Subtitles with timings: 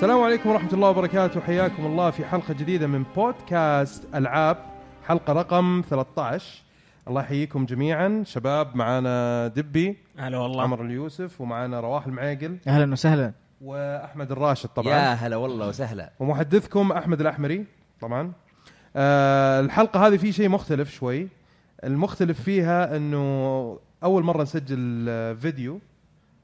[0.00, 1.40] السلام عليكم ورحمة الله وبركاته.
[1.40, 4.56] حياكم الله في حلقة جديدة من بودكاست ألعاب.
[5.06, 6.62] حلقة رقم 13
[7.08, 8.22] الله يحييكم جميعا.
[8.26, 9.96] شباب معانا دبي.
[10.18, 10.62] هلا والله.
[10.62, 13.32] عمر اليوسف ومعانا رواح المعيقل أهلا وسهلا.
[13.60, 14.94] وأحمد الراشد طبعا.
[14.94, 16.12] يا هلا والله وسهلا.
[16.20, 17.64] ومحدثكم أحمد الأحمري
[18.00, 18.32] طبعا.
[18.96, 21.28] آه الحلقة هذه في شيء مختلف شوي.
[21.84, 25.80] المختلف فيها أنه أول مرة نسجل آه، فيديو.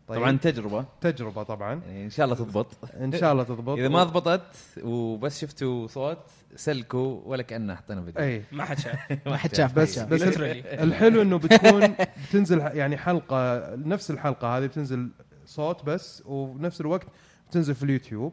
[0.09, 0.19] طيب.
[0.19, 0.85] طبعا تجربة.
[1.01, 1.81] تجربة طبعا.
[1.87, 2.67] يعني إن شاء الله تضبط.
[3.01, 3.79] إن شاء الله تضبط.
[3.79, 6.19] إذا ما ضبطت وبس شفتوا صوت
[6.57, 8.23] سلكوا ولا كانه حطينا فيديو.
[8.23, 8.43] أي.
[8.53, 8.97] ما حد شاف.
[9.27, 10.09] ما حد شاف بس شاف.
[10.09, 10.23] بس.
[10.23, 11.95] الحلو إنه بتكون
[12.29, 15.11] بتنزل يعني حلقة نفس الحلقة هذه بتنزل
[15.47, 17.07] صوت بس وبنفس الوقت
[17.51, 18.33] بتنزل في اليوتيوب.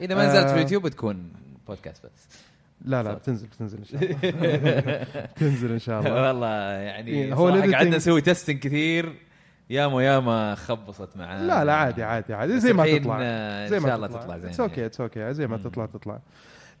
[0.00, 0.48] إذا ما نزلت آه.
[0.48, 1.32] في اليوتيوب بتكون
[1.68, 2.28] بودكاست بس.
[2.84, 4.16] لا لا بتنزل بتنزل إن شاء الله.
[5.36, 6.26] بتنزل إن شاء الله.
[6.26, 9.14] والله يعني إيه، هو قعدنا نسوي تستنج كثير.
[9.70, 12.60] ياما ياما خبصت معاه لا لا عادي عادي عادي.
[12.60, 13.18] زي ما تطلع.
[13.22, 14.38] آه، زي إن ما شاء الله تطلع.
[14.38, 15.56] زي اتس أوكي اتس أوكي زي ما.
[15.56, 16.18] تطلع تطلع.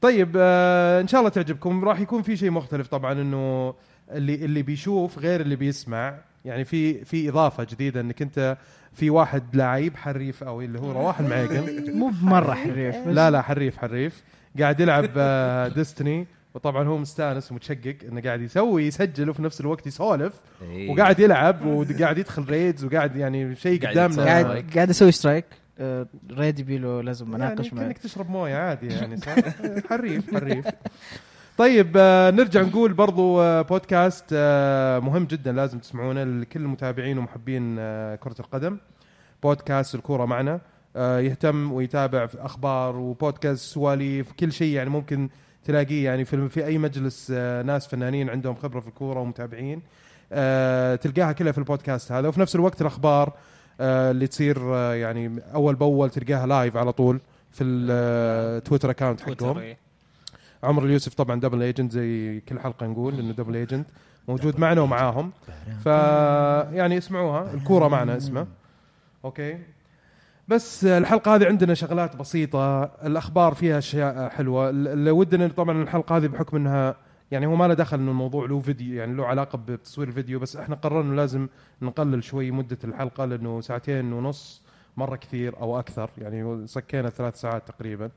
[0.00, 1.84] طيب آه إن شاء الله تعجبكم.
[1.84, 3.74] راح يكون في شيء مختلف طبعا إنه
[4.10, 6.14] اللي اللي بيشوف غير اللي بيسمع.
[6.44, 8.56] يعني في في إضافة جديدة إنك أنت
[8.92, 11.92] في واحد لعيب حريف أو اللي هو رواح المعيقل.
[11.94, 14.22] مو بمرة حريف بس لا لا حريف حريف.
[14.60, 15.18] قاعد يلعب
[15.74, 20.90] ديستني وطبعا هو مستانس ومتشقق إنه قاعد يسوي يسجل وفي نفس الوقت يسولف إيه.
[20.90, 24.24] وقاعد يلعب وقاعد يدخل ريدز وقاعد يعني شيء قدامنا.
[24.24, 25.44] قاعد قاعد أسوي سترايك
[25.78, 27.82] آه، ريد يبيله لازم يعني اناقش معه.
[27.82, 29.34] كأنك تشرب موية عادي يعني صح؟
[29.90, 30.66] حريف حريف.
[31.58, 37.76] طيب آه، نرجع نقول برضو آه، بودكاست آه، مهم جدا لازم تسمعونه لكل المتابعين ومحبين
[38.16, 38.78] كرة القدم.
[39.42, 40.60] بودكاست الكورة معنا.
[40.96, 45.28] يهتم ويتابع في أخبار وبودكاست سواليف كل شيء يعني ممكن
[45.64, 49.82] تلاقيه يعني في في أي مجلس آه، ناس فنانين عندهم خبرة في الكورة ومتابعين
[50.32, 52.28] آه، تلقاها كلها في البودكاست هذا.
[52.28, 53.32] وفي نفس الوقت الأخبار
[53.80, 57.20] آه، اللي تصير يعني أول بأول تلقاها live على طول
[57.52, 59.58] في ال Twitter account حقهم.
[59.58, 59.76] إيه.
[60.62, 63.86] عمر اليوسف طبعا double agent زي كل حلقة نقول إنه double agent
[64.28, 65.32] موجود معنا ومعاهم.
[65.84, 65.86] ف
[66.76, 67.54] يعني اسمعوها.
[67.54, 68.46] الكورة معنا اسمه.
[69.24, 69.58] okay؟
[70.52, 74.70] بس الحلقة هذه عندنا شغلات بسيطة الأخبار فيها أشياء حلوة.
[74.70, 76.96] اللي ودنا طبعا الحلقة هذه بحكم إنها
[77.30, 80.56] يعني هو ما له دخل إنه الموضوع له فيديو يعني له علاقة بتصوير الفيديو بس
[80.56, 81.48] إحنا قررنا لازم
[81.82, 84.62] نقلل شوي مدة الحلقة لأنه ساعتين ونص
[84.96, 88.10] مرة كثير أو أكثر يعني سكينا ثلاث ساعات تقريبا.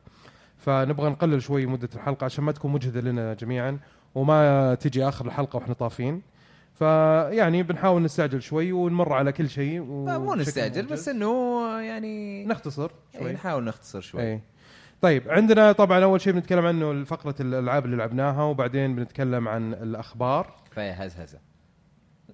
[0.58, 3.80] فنبغى نقلل شوي مدة الحلقة عشان ما تكون مجهدة لنا جميعا
[4.16, 6.22] وما تجي آخر الحلقة وإحنا طافين.
[6.76, 10.86] فيعني بنحاول نستعجل شوي ونمر على كل شيء ما مو نستعجل.
[10.86, 13.34] بس إنه يعني نختصر إيه، شوي.
[13.34, 14.22] نحاول نختصر شوي.
[14.22, 14.42] اي
[15.02, 20.54] طيب عندنا طبعا أول شيء بنتكلم عنه فقره الألعاب اللي لعبناها وبعدين بنتكلم عن الأخبار.
[20.72, 21.40] كفايه هزهزه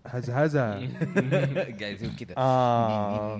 [0.07, 0.61] هزهزه
[1.79, 2.33] قاعد يسوي كذا.
[2.37, 3.37] آه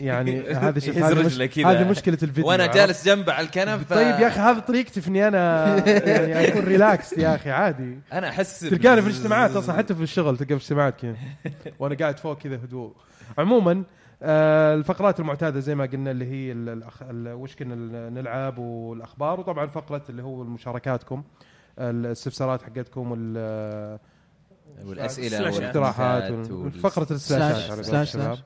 [0.00, 1.54] يعني هذا شيء هذه رجله مش...
[1.54, 1.66] كذا.
[1.70, 3.92] هذه مشكلة الفيديو وأنا؟ جالس جنبه على الكنب ف...
[3.92, 5.66] طيب يا أخي هذه طريقتي في إني أنا
[6.08, 7.98] يعني أكون ريلاكس يا أخي عادي.
[8.12, 11.16] أنا أحس تلقاني في الاجتماعات أصلا حتى في الشغل تلقى في الاجتماعات كذا.
[11.78, 12.94] وأنا قاعد فوق كذا هدوء.
[13.38, 13.82] عموما
[14.22, 17.02] آه الفقرات المعتادة زي ما قلنا اللي هي الأخ...
[17.12, 21.22] وش كنا نلعب والأخبار وطبعا فقرة اللي هو مشاركاتكم
[21.78, 23.98] الاستفسارات حقتكم وال
[24.84, 25.60] والأسئلة سلاشات.
[25.60, 28.42] الاقتراحات والمسات وال- فقرة السلاشات سلاش- سلاش-.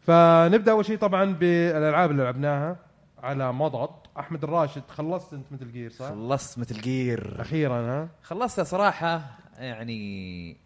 [0.00, 2.76] فنبدأ أول شيء طبعا بالألعاب اللي لعبناها
[3.18, 8.64] على مضض أحمد الراشد خلصت أنت مثل جير صح؟ خلصت مثل جير أخيرا ها؟ خلصتها
[8.64, 10.56] صراحة يعني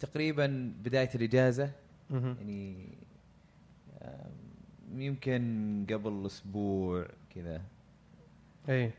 [0.00, 1.70] تقريبا بداية الإجازة.
[2.10, 2.88] يعني
[4.94, 7.60] يمكن قبل أسبوع كذا
[8.68, 8.90] اي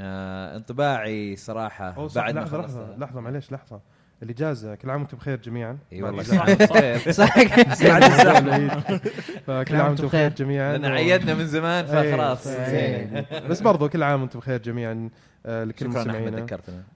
[0.00, 3.80] آه انطباعي صراحة بعد لحظة لحظة لحظة معليش لحظة.
[4.22, 5.78] الاجازه كل عام وأنتم بخير جميعا.
[5.92, 6.48] إي والله كل عام.
[6.48, 7.12] وأنت بخير.
[7.12, 7.38] صح.
[7.88, 8.68] بعد الزحمه
[9.46, 10.32] فكل عام وأنتم بخير.
[10.32, 10.72] جميعا.
[10.78, 12.46] لأن عيدنا من زمان فخلاص.
[12.46, 13.26] إيه.
[13.48, 15.10] بس برضو كل عام وأنتم بخير جميعا
[15.46, 16.46] آه، لكل مستمعينا.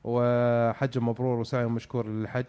[0.04, 2.44] وحج مبرور وسعي مشكور للحج.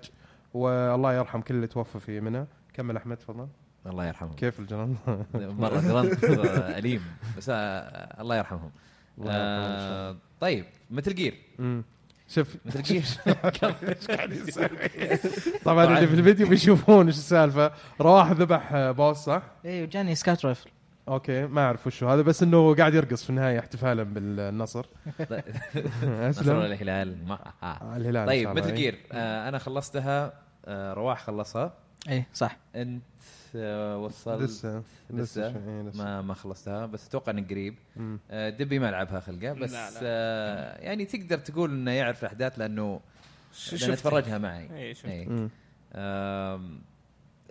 [0.53, 2.45] والله يرحم كل اللي توفى في منى.
[2.73, 3.47] كمل أحمد تفضل.
[3.85, 4.33] الله يرحمهم.
[4.33, 4.95] كيف الجنان؟
[5.35, 6.23] مرة جرنت
[6.77, 7.01] أليم.
[7.37, 8.71] بس آه الله يرحمهم.
[9.17, 11.33] الله يرحمه إن شاء آه طيب مثل جير.
[12.27, 12.55] شوف.
[12.65, 13.03] مثل جير.
[15.65, 17.71] طبعا اللي في الفيديو بيشوفون إيش السالفة.
[18.01, 20.69] رواح ذبح بوس صح؟ أيوه جاني سكاوت رايفل.
[21.07, 24.85] أوكي ما أعرف وشو هذا بس إنه قاعد يرقص في النهاية احتفالا بالنصر.
[26.03, 26.61] نصر أسلم.
[26.61, 27.27] الهلال.
[27.27, 27.65] ما- آه.
[27.65, 28.75] آه، الهلال طيب مثل.
[28.75, 28.97] جير.
[29.11, 30.33] آه أنا خلصتها
[30.67, 31.73] رواح خلصها.
[32.09, 32.57] اي صح.
[32.75, 33.01] أنت
[33.55, 36.03] وصلت لسه لسه لسه إيه، لسه.
[36.03, 37.75] ما ما خلصتها بس أتوقع إنك قريب.
[38.31, 39.99] آه، دبي ما لعبها خلقة بس لا، لا.
[40.03, 42.99] آه يعني تقدر تقول إنه يعرف الأحداث لأنه
[43.53, 43.93] شفتها.
[43.93, 45.49] اتفرجها معي اي شفت إيه.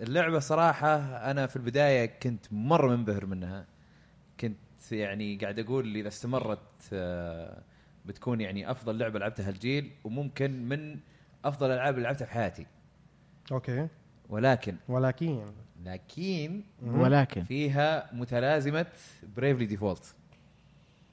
[0.02, 0.96] اللعبة صراحة
[1.30, 3.66] أنا في البداية كنت مرة منبهر منها
[4.40, 4.56] كنت
[4.92, 6.58] يعني قاعد أقول إذا استمرت
[6.92, 7.62] آه،
[8.06, 10.98] بتكون يعني أفضل لعبة لعبتها هالجيل وممكن من
[11.44, 12.66] أفضل الألعاب اللي لعبتها في حياتي
[13.52, 13.88] okay
[14.28, 15.44] ولكن ولكن
[15.84, 18.86] لكن ولكن فيها متلازمة
[19.36, 20.14] بريفلي ديفولت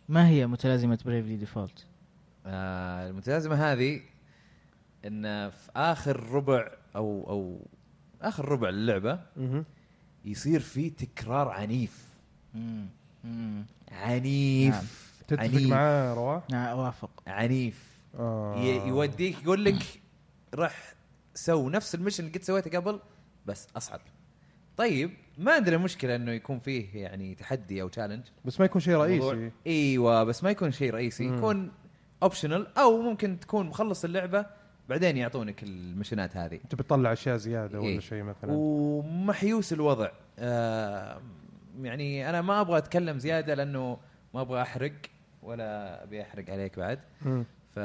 [0.10, 1.86] ما هي متلازمة Bravely Default؟
[2.46, 4.02] آه المتلازمة هذه
[5.06, 7.68] إن في آخر ربع أو أو
[8.22, 9.20] آخر ربع اللعبة.
[10.26, 12.06] يصير في تكرار عنيف
[12.54, 12.86] مم.
[13.24, 13.66] مم.
[13.92, 14.84] عنيف نعم.
[15.28, 15.62] تتفق.
[15.70, 18.58] معاه رواح؟ نعم أوافق عنيف آه.
[18.88, 20.02] يوديك يقول لك
[20.56, 20.94] رح
[21.36, 23.00] سو نفس ال mission اللي قد سويته قبل
[23.46, 24.00] بس أصعب
[24.78, 28.96] طيب ما عندنا مشكله إنه يكون فيه يعني تحدي أو challenge بس ما يكون شيء
[28.96, 31.38] رئيسي إيوه بس ما يكون شيء رئيسي مم.
[31.38, 31.72] يكون
[32.24, 34.46] optional أو ممكن تكون مخلص اللعبة
[34.90, 38.00] بعدين يعطونك ال mission ات هذه انت بتطلع أشياء زيادة ولا إيه.
[38.00, 40.10] شيء مثلا ومحيوس الوضع
[40.40, 41.22] آه
[41.82, 43.98] يعني أنا ما أبغى أتكلم زيادة لأنه
[44.34, 44.94] ما أبغى أحرق
[45.44, 47.00] ولا أبي أحرق عليك بعد.
[47.76, 47.80] ف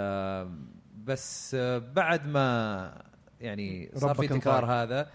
[1.05, 3.03] بس آه، بعد ما
[3.43, 4.65] يعني صار في تكرار.
[4.67, 5.11] هذا.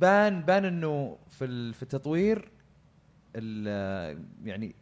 [0.00, 2.50] بان بان إنه في في التطوير
[3.36, 4.74] ال- يعني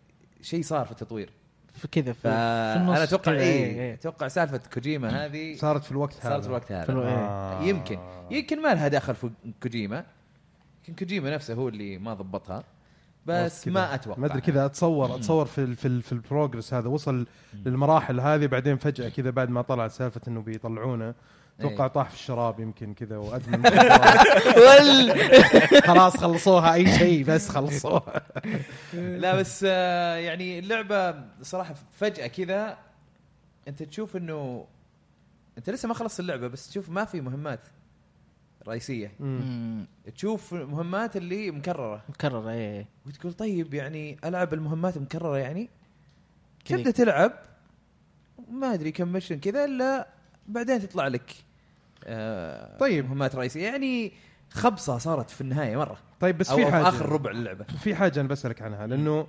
[0.43, 1.31] شيء صار في التطوير
[1.73, 3.95] في كذا في, النص فانا أتوقع اي إيه.
[3.95, 7.09] أتوقع سالفة كوجيما هذه صارت في الوقت هذا صارت في الوقت هذا إيه.
[7.09, 7.62] آه.
[7.62, 7.99] يمكن
[8.31, 9.31] يمكن ما لها دخل في
[9.63, 10.05] كوجيما
[10.79, 12.65] يمكن كوجيما نفسه هو اللي ما ضبطها
[13.27, 13.69] بس.
[13.69, 17.27] ما أتوقع ما أدري كذا أتصور أتصور في ال في, ال في البروجرس هذا وصل
[17.55, 21.15] للمراحل هذه بعدين فجأة كذا بعد ما طلعت سالفة إنه بيطلعونه
[21.61, 21.91] أتوقع إيه.
[21.91, 23.65] طاح في الشراب يمكن كذا وأدمن.
[25.91, 28.23] خلاص خلصوها أي شيء بس خلصوها
[28.95, 32.79] لا بس آه، يعني اللعبة صراحة فجأة كذا
[33.69, 34.67] أنت تشوف إنه
[35.59, 37.61] أنت لسه ما خلصت اللعبة بس تشوف ما في مهمات
[38.69, 39.87] رئيسية مم.
[40.15, 45.69] تشوف مهمات اللي مكررة مكرر إيه وتقول طيب يعني ألعب المهمات مكررة يعني.
[46.65, 47.33] تبدأ تلعب
[48.51, 50.09] ما أدري كم مشن كذا إلا
[50.49, 51.35] بعدين تطلع لك
[52.05, 53.05] آه طيب.
[53.05, 53.64] مهمات رئيسية.
[53.64, 54.12] يعني
[54.50, 55.99] خبصة صارت في النهاية مرة.
[56.20, 56.88] طيب بس في حاجة.
[56.88, 57.64] آخر ربع اللعبة.
[57.64, 59.26] في حاجة أنا بسألك عنها لأنه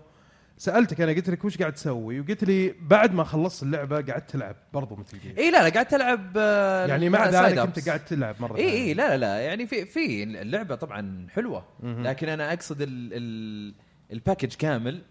[0.58, 4.56] سألتك أنا قلت لك وش قاعد تسوي؟ وقلت لي بعد ما خلصت اللعبة قعدت تلعب
[4.74, 7.58] برضو مثل جير إي لا لا قاعد تلعب آه يعني مع ذلك.
[7.58, 8.94] أنت قاعد تلعب مرة إي إي.
[8.94, 9.40] لا لا لا.
[9.40, 11.66] يعني في في اللعبة طبعا حلوة.
[11.84, 13.74] لكن أنا أقصد ال ال
[14.12, 15.02] package كامل.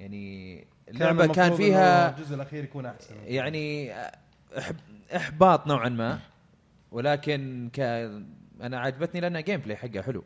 [0.00, 3.14] يعني اللعبة كان فيها الجزء الأخير يكون أحسن.
[3.24, 3.92] يعني
[5.16, 6.18] إحباط نوعا ما.
[6.92, 7.80] ولكن ك
[8.60, 10.24] أنا عجبتني لأن جيم بلاي حقها حلو.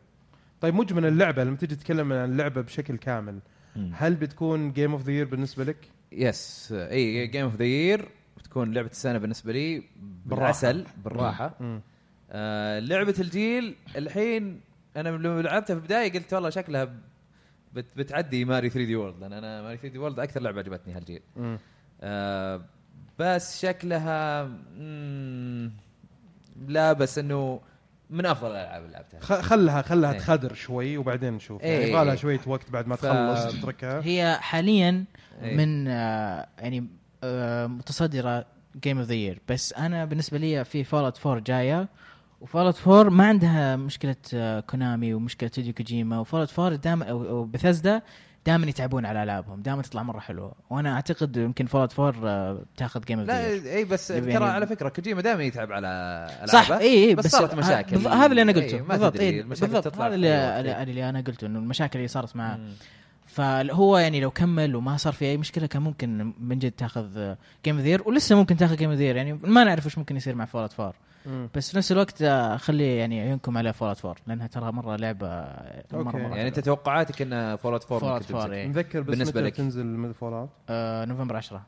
[0.61, 3.39] طيب مجمل اللعبة لما تيجي تتكلم عن اللعبة بشكل كامل
[3.93, 5.77] هل بتكون game of the year بالنسبة لك؟
[6.11, 9.83] yes إي game of the year بتكون لعبة السنة بالنسبة لي
[10.25, 11.57] بالعسل بالراحة.
[12.31, 14.61] آه لعبة الجيل الحين
[14.97, 16.93] أنا لما لعبتها في البداية قلت والله شكلها
[17.73, 20.93] بت بتعدي ماري 3 دي وورلد لأن أنا ماري 3 دي وورلد أكثر لعبة عجبتني
[20.93, 21.21] هالجيل.
[22.01, 22.65] آه
[23.19, 24.43] بس شكلها
[24.77, 25.71] مم
[26.67, 27.61] لا بس إنه
[28.09, 30.19] من أفضل الألعاب اللي لعبتها خلها خلها إيه.
[30.19, 31.71] تخدر شوي وبعدين نشوف إيه.
[31.79, 35.05] يعني يبغى لها شوية وقت بعد ما ف- تخلص تتركها هي حاليا
[35.41, 35.57] إيه.
[35.57, 36.87] من آه يعني
[37.23, 38.45] آه متصدرة
[38.83, 41.87] جيم اوف ذا يير بس أنا بالنسبة لي في فالت 4 جاية
[42.41, 47.43] وفالت 4 ما عندها مشكلة آه كونامي ومشكلة تيديو كوجيما وفالت 4 دائما أو, أو
[47.45, 48.01] بثزدا
[48.45, 50.53] دائما يتعبون على ألعابهم دائما تطلع مرة حلوة.
[50.69, 51.89] وأنا أعتقد يمكن 4
[52.25, 55.87] آه بتاخذ جيم لا اي بس يعني- ترى على فكرة كوجيما دائما يتعب على
[56.43, 57.97] ألعابه صح اي اي بس, صارت مشاكل.
[58.07, 58.75] هذا اللي أنا قلته.
[58.75, 60.59] إيه، ما بالضبط إيه بالضبط تطلع هذا اللي.
[60.59, 62.59] اللي, اللي أنا قلته إنه المشاكل اللي صارت معاه.
[63.27, 67.33] فهو يعني لو كمل وما صار في أي مشكلة كان ممكن من جد تاخذ
[67.65, 70.71] جيم ذير ولسه ممكن تاخذ جيم ذير يعني ما نعرف إيش ممكن يصير مع فولت
[70.71, 71.49] فار مم.
[71.55, 75.27] بس في نفس الوقت آه، خلي يعني عيونكم على فولت فار لأنها ترى مرة لعبة
[75.27, 76.17] مرة أوكي.
[76.17, 78.67] مرة يعني أنت توقعاتك إن فولت 4 فولت ممكن فار تمسك إيه.
[78.67, 79.55] مذكر بس بالنسبة متى لك.
[79.55, 81.61] تنزل فول اوت آه نوفمبر 10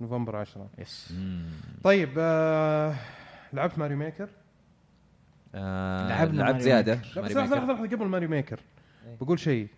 [0.00, 1.42] نوفمبر 10 يس مم.
[1.84, 2.94] طيب آه
[3.52, 4.28] لعبت ماري ميكر؟
[5.54, 7.20] آه لعبنا لعبت زيادة لحظة.
[7.44, 8.60] لحظه لحظة، قبل ماري ميكر
[9.06, 9.16] إيه.
[9.20, 9.68] بقول شيء؟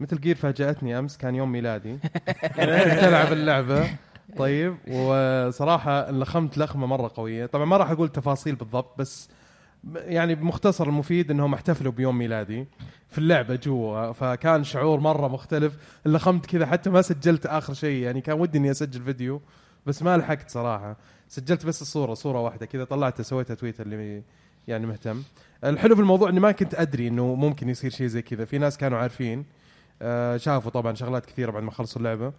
[0.00, 1.98] مثل جير فاجأتني أمس كان يوم ميلادي
[3.00, 3.88] تلعب اللعبة
[4.36, 7.46] طيب وصراحة لخمت لخمة مرة قوية.
[7.46, 9.28] طبعا ما راح أقول تفاصيل بالضبط بس
[9.94, 12.66] يعني بمختصر المفيد إنهم احتفلوا بيوم ميلادي
[13.08, 14.12] في اللعبة جوا.
[14.12, 15.76] فكان شعور مرة مختلف.
[16.06, 18.02] لخمت كذا حتى ما سجلت آخر شيء.
[18.02, 19.40] يعني كان ودي إني أسجل فيديو
[19.86, 20.96] بس ما لحقت صراحة.
[21.28, 24.22] سجلت بس الصورة صورة واحدة كذا طلعتها سويتها تويتر اللي
[24.68, 25.22] يعني مهتم.
[25.64, 28.44] الحلو في الموضوع إني ما كنت أدري إنه ممكن يصير شيء زي كذا.
[28.44, 29.44] في ناس كانوا عارفين
[30.02, 32.32] آه، شافوا طبعا شغلات كثيرة بعد ما خلصوا اللعبة.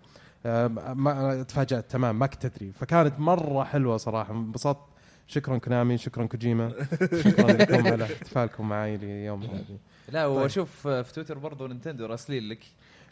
[0.96, 2.72] ما تفاجأت تمام ما كنت أدري.
[2.72, 4.34] فكانت مرة حلوة صراحة.
[4.34, 4.86] انبسطت.
[5.28, 6.88] شكرا كونامي شكرا كوجيما.
[7.24, 9.78] شكرا لكم على احتفالكم معي ليوم ميلادي
[10.10, 10.32] لا طيب.
[10.32, 12.60] واشوف في تويتر برضو نينتندو راسلين لك.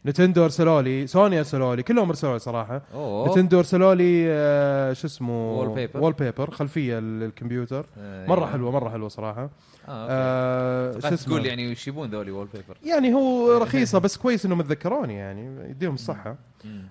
[0.05, 4.93] نينتندو ارسلوا لي سوني ارسلوا لي كلهم ارسلوا لي صراحة أوه نينتندو ارسلوا لي آه،
[4.93, 5.95] شو اسمه Wallpaper.
[5.95, 8.51] wallpaper خلفيه للكمبيوتر آه، مرة أيوة.
[8.51, 9.49] حلوة مرة حلوة صراحة
[9.89, 14.17] آه okay آه شو اسمه تقول يعني وش يبون ذولي wallpaper يعني هو رخيصة بس
[14.17, 16.35] كويس إنهم تذكروني يعني يديهم الصحة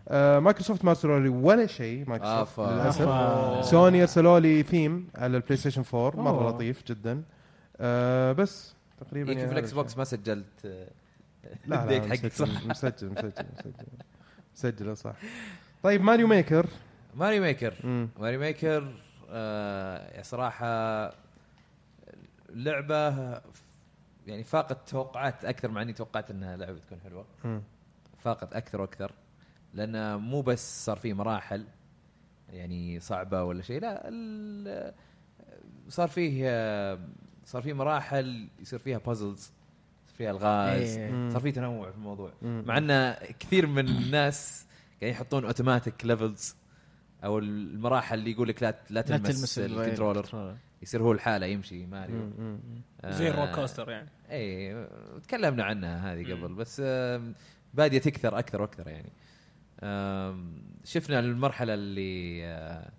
[0.08, 2.72] آه مايكروسوفت ما ارسلوا لي ولا شيء مايكروسوفت آفا.
[2.74, 3.62] للأسف آفا.
[3.62, 6.50] سوني ارسلوا لي ثيم على البلاي ستيشن 4 مرة أوه.
[6.50, 7.22] لطيف جدا
[7.80, 9.98] آه بس تقريبا يمكن يعني في هذا الإكس بوكس.
[9.98, 10.86] ما سجلت آه،
[11.66, 13.72] لا لا حقك صح؟ مسجل مسجل مسجل.
[14.56, 15.14] مسجل صح.
[15.82, 16.66] طيب Mario Maker.
[17.14, 17.74] Mario Maker.
[17.84, 18.08] مم.
[18.20, 18.92] Mario Maker
[19.30, 20.66] آه صراحة
[22.50, 23.08] لعبة
[24.26, 27.24] يعني فاقت توقعات أكثر مع إني توقعت إنها لعبة تكون حلوة.
[27.44, 27.62] مم.
[28.18, 29.12] فاقت أكثر وأكثر
[29.74, 31.64] لأن مو بس صار في مراحل
[32.52, 34.94] يعني صعبة ولا شيء لا ال-
[35.88, 36.44] صار فيه
[37.44, 39.52] صار فيه مراحل يصير فيها بازلز
[40.22, 40.96] فيها الغاز.
[40.98, 41.30] إيه.
[41.30, 42.32] صار في تنوع في الموضوع.
[42.42, 42.64] مم.
[42.66, 44.66] مع إن كثير من الناس
[45.00, 46.56] قاعدين يحطون automatic levels
[47.24, 51.46] أو المراحل اللي يقول لك لا لا لا تلمس, تلمس ال controller يصير هو لحاله
[51.46, 52.32] يمشي ماريو مم.
[52.38, 52.60] مم.
[53.12, 54.08] زي آه، ال roller coaster يعني.
[54.30, 54.86] اي
[55.22, 57.34] تكلمنا عنها هذه قبل بس آم،
[57.74, 59.12] بادية تكثر أكثر وأكثر يعني.
[59.82, 62.90] آم، شفنا المرحلة اللي آه،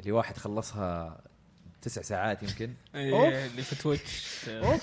[0.00, 1.20] اللي واحد خلصها
[1.82, 2.74] تسع ساعات يمكن.
[2.94, 4.76] إيه، اللي في Twitch آه،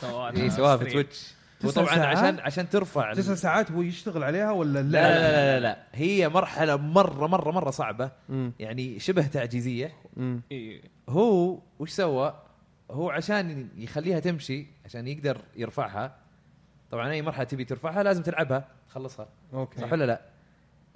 [0.49, 0.85] سواها في.
[0.85, 5.31] Twitch وطبعا ساعات؟ عشان عشان ترفع تسع ساعات هو يشتغل عليها ولا لا اللعبة؟ لا
[5.31, 5.77] لا لا, لا.
[5.93, 8.51] هي مرحلة مره مره مرة صعبة مم.
[8.59, 10.41] يعني شبه تعجيزية مم.
[11.09, 12.41] هو وش سوى؟
[12.91, 16.15] هو عشان يخليها تمشي عشان يقدر يرفعها
[16.91, 20.21] طبعا أي مرحلة تبي ترفعها لازم تلعبها تخلصها okay صح ولا لا؟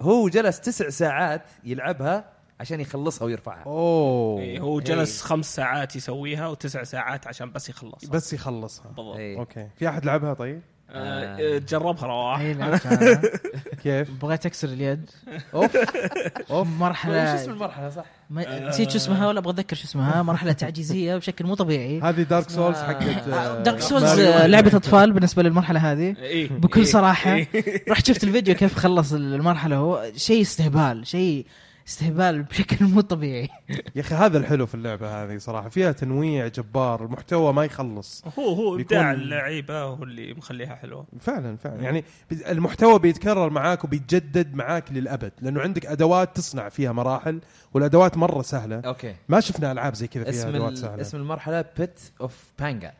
[0.02, 3.62] هو جلس تسع ساعات يلعبها عشان يخلصها ويرفعها.
[3.66, 4.40] أوه.
[4.40, 5.28] إيه، هو جلس إيه.
[5.28, 8.86] خمس ساعات يسويها وتسع ساعات عشان بس يخلص بس يخلصها.
[8.96, 9.16] بالضبط.
[9.16, 9.38] إيه.
[9.38, 9.68] okay.
[9.78, 12.42] في أحد لعبها طيب؟ آه، جربها رواح.
[13.82, 15.10] كيف؟ بغيت أكسر اليد.
[15.54, 15.76] أوف.
[16.50, 16.68] أوف.
[16.68, 17.34] مرحلة.
[17.34, 20.22] اسم المرحلة صح؟ ما- نسيت شو اسمها ولا أبغى اتذكر شو اسمها.
[20.22, 22.00] مرحلة تعجيزية بشكل مو طبيعي.
[22.00, 24.04] هذه Dark Souls حقت آه، Dark Souls.
[24.20, 26.16] آه، لعبة أطفال بالنسبة للمرحلة هذه.
[26.50, 26.86] بكل.
[26.86, 27.46] صراحة.
[27.88, 29.76] رحت شفت الفيديو كيف خلص المرحلة.
[29.76, 31.46] هو شيء استهبال شيء
[31.88, 33.48] استهبال بشكل مو طبيعي.
[33.94, 35.68] يا أخي هذا الحلو في اللعبة هذه صراحة.
[35.68, 38.24] فيها تنويع جبار المحتوى ما يخلص.
[38.38, 41.06] هو هو بيكون- إبداع اللعيبة هو اللي مخليها حلوة.
[41.20, 41.82] فعلا فعلا.
[41.82, 47.40] يعني المحتوى بيتكرر معاك وبيتجدد معاك للأبد لأنه عندك أدوات تصنع فيها مراحل
[47.74, 48.80] والأدوات مرة سهلة.
[48.80, 49.14] okay.
[49.28, 51.00] ما شفنا ألعاب زي كذا فيها اسم أدوات سهلة.
[51.00, 52.92] اسم المرحلة Pit of Panga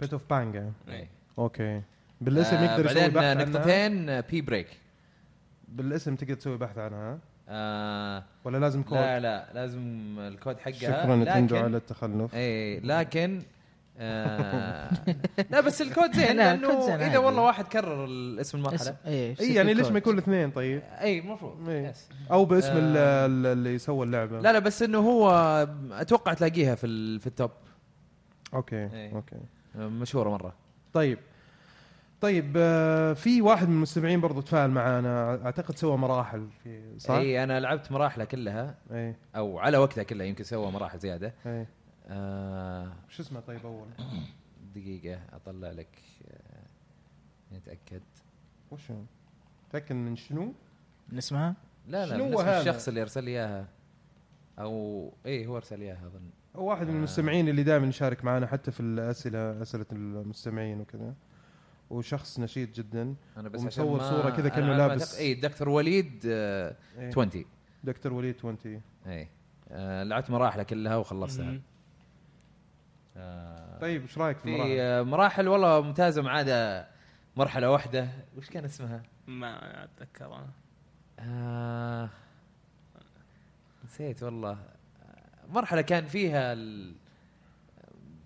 [0.00, 0.72] Pit of Panga.
[1.38, 1.82] okay.
[2.20, 4.68] بالاسم آه، يقدر يسوي بحث عنها؟ نقطتين P Break
[5.68, 10.72] بالاسم تقدر تسوي بحث عنها؟ آه ولا لازم كود لا لا لازم الكود حقها
[11.02, 13.42] شكرا Nintendo على التخلف اي لكن
[13.98, 14.90] آه
[15.50, 17.18] لا بس الكود زين لأنه إذا.
[17.18, 20.82] والله واحد كرر ال- اسم اسم المرحله اي اي يعني ليش ما يكون الاثنين طيب
[21.00, 21.88] اي المفروض إيه.
[21.88, 22.08] yes.
[22.30, 22.78] أو باسم آه.
[22.78, 25.30] ال- ال- اللي سوى اللعبة لا لا بس إنه هو
[25.92, 27.50] أتوقع تلاقيها في في ال top
[28.54, 29.12] okay إيه.
[29.14, 29.36] أوكي
[29.76, 30.54] مشهورة مرة
[30.92, 31.18] طيب
[32.20, 37.44] طيب آه، في واحد من المستمعين برضو تفاعل معنا أعتقد سوى مراحل في صح؟ اي
[37.44, 41.66] أنا لعبت مراحله كلها اي أو على وقتها كلها يمكن سوى مراحل زيادة اي
[42.08, 43.88] آه شو اسمه طيب أول؟
[44.74, 45.98] دقيقة أطلع لك
[46.30, 48.02] آه، نتأكد
[48.70, 49.02] وش هو؟
[49.72, 50.52] تأكد من شنو؟
[51.08, 51.54] من اسمها
[51.88, 53.66] لا لا شنو من اسم هذا؟ الشخص اللي أرسل لي إياها
[54.58, 56.96] أو اي هو أرسل لي إياها أظن هو واحد من آه.
[56.96, 61.14] المستمعين اللي دائما يشارك معنا حتى في الأسئلة أسئلة المستمعين وكذا
[61.90, 63.14] وشخص نشيط جدا.
[63.36, 67.08] أنا بس ومصور عشان ما- صورة كذا ما لابس- اي دكتور وليد آه، إيه.
[67.08, 67.44] 20
[67.84, 69.28] دكتور وليد 20 اي
[69.70, 71.60] آه، لعبت مراحله كلها وخلصتها.
[73.16, 76.88] آه، طيب إيش رأيك في في المراحل؟ آه، مراحل والله ممتازة ما عدا
[77.36, 78.08] مرحلة واحدة.
[78.36, 80.50] وش كان اسمها؟ ما أتذكر أنا.
[81.20, 82.10] آه
[83.84, 84.50] نسيت والله.
[84.52, 86.94] آه، مرحلة كان فيها ال...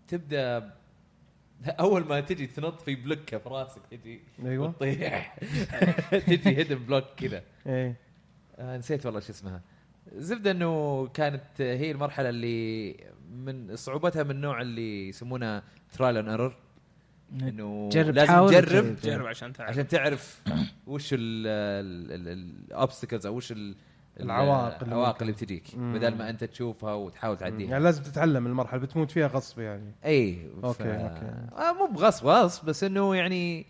[0.08, 0.72] تبدأ
[1.80, 4.68] اول ما تجي تنط في بلوكة في راسك تجي أيوه.
[4.68, 5.36] وتطيح
[6.26, 7.42] تجي hidden block كذا.
[7.66, 7.96] إيه.
[8.58, 9.60] آه نسيت والله شو اسمها.
[10.12, 12.96] زبدة إنه كانت هي المرحلة اللي
[13.32, 16.56] من صعوبتها من النوع اللي يسمونها trial and error
[17.42, 18.96] إنه جرب لازم تجرب.
[19.04, 19.70] جرب عشان تعرف.
[19.70, 20.42] عشان تعرف
[20.86, 21.14] وش
[22.10, 23.74] ال obstacles أو وش ال-
[24.22, 25.16] العوائق العوائق.
[25.20, 25.94] اللي بتجيك مم.
[25.94, 30.50] بدل ما أنت تشوفها وتحاول تعديها يعني لازم تتعلم المرحلة بتموت فيها غصب يعني اي
[30.64, 31.26] okay، okay.
[31.58, 33.66] آه مو بغصب غصب بس إنه يعني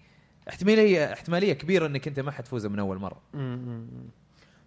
[0.49, 3.21] احتمالية احتمالية كبيرة إنك أنت ما حتفوز من أول مرة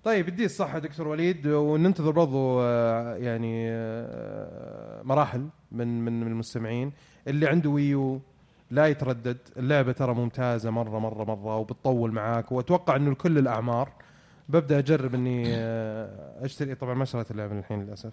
[0.03, 6.91] طيب يدي الصحة دكتور وليد وننتظر برضو آه، يعني آه، مراحل من من من المستمعين
[7.27, 8.21] اللي عنده ويو
[8.71, 13.89] لا يتردد اللعبة ترى ممتازة مرة مرة مرة وبتطول معاك وأتوقع إنه لكل الأعمار
[14.49, 16.75] ببدأ أجرب إني آه، أشتري.
[16.75, 18.11] طبعا ما شريت اللعبة الحين للأسف.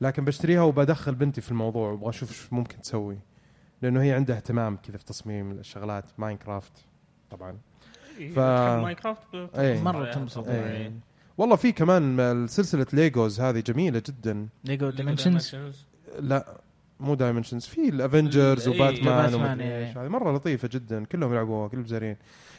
[0.00, 3.18] لكن بشتريها وبدخل بنتي في الموضوع وأبغى أشوف إيش ممكن تسوي.
[3.82, 6.04] لأنه هي عندها اهتمام كذا في تصميم الشغلات.
[6.18, 6.72] Minecraft
[7.30, 7.58] طبعا.
[8.16, 8.38] ف- ف...
[8.82, 9.82] Minecraft إيه.
[9.82, 10.48] مرة تنبسط.
[10.48, 10.92] إيه.
[11.38, 14.48] والله في كمان سلسلة Legos هذه جميلة جدا.
[14.64, 15.56] Lego Dimensions
[16.18, 16.60] لا
[17.00, 19.86] مو Dimensions في ال Avengers إيه، وباتمان إيه.
[19.88, 19.96] إيش.
[19.96, 21.04] هذه مرة لطيفة جدا.
[21.04, 22.16] كلهم يلعبوها كلهم زارين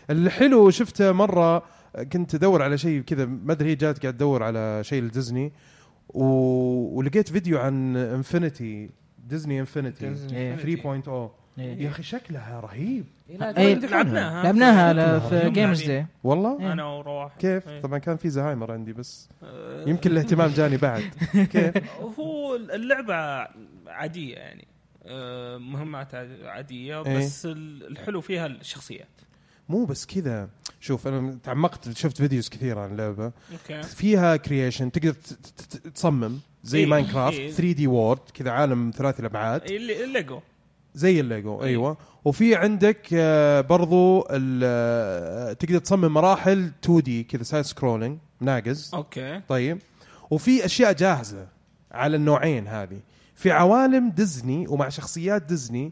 [0.10, 1.64] الحلو شفته مرة
[2.04, 5.52] كنت ادور على شيء كذا ما أدري هي جات قاعد تدور على شيء لديزني
[6.10, 6.24] و...
[6.98, 8.90] ولقيت فيديو عن Infinity
[9.28, 10.56] ديزني Infinity إيه.
[10.56, 11.10] 3.0
[11.60, 11.82] إيه.
[11.84, 13.06] يا أخي شكلها رهيب.
[13.30, 14.44] أي، لعبناها.
[14.44, 15.20] لعبناها.
[15.20, 15.84] في Games.
[15.84, 16.72] Day والله؟ إيه.
[16.72, 17.36] أنا ورواح.
[17.40, 17.82] كيف؟ إيه.
[17.82, 19.30] طبعا كان في زهايمر عندي بس.
[19.44, 21.02] آه، يمكن الاهتمام جاني بعد.
[21.54, 21.74] كيف؟
[22.20, 23.16] هو اللعبة
[23.88, 24.68] عادية يعني.
[25.06, 27.18] آه، مهمات عادية إيه.
[27.18, 29.08] بس ال- الحلو فيها الشخصيات.
[29.70, 30.50] مو بس كذا.
[30.80, 33.84] شوف أنا تعمقت شفت videos كثيرة عن اللعبه okay.
[33.84, 35.16] فيها creation تقدر
[35.96, 37.52] تصمم زي إيه، Minecraft إيه.
[37.52, 40.40] 3D world كذا عالم ثلاثي الابعاد إيه، اللي- الليجو.
[40.96, 41.68] زي الليجو إيه.
[41.68, 41.98] أيوه.
[42.26, 49.42] وفي عندك آه، برضو آه، تقدر تصمم مراحل 2D كذا side scrolling ناقز okay.
[49.48, 49.78] طيب.
[50.32, 51.48] وفي أشياء جاهزة
[51.92, 53.00] على النوعين هذه.
[53.36, 55.92] في عوالم ديزني ومع شخصيات ديزني.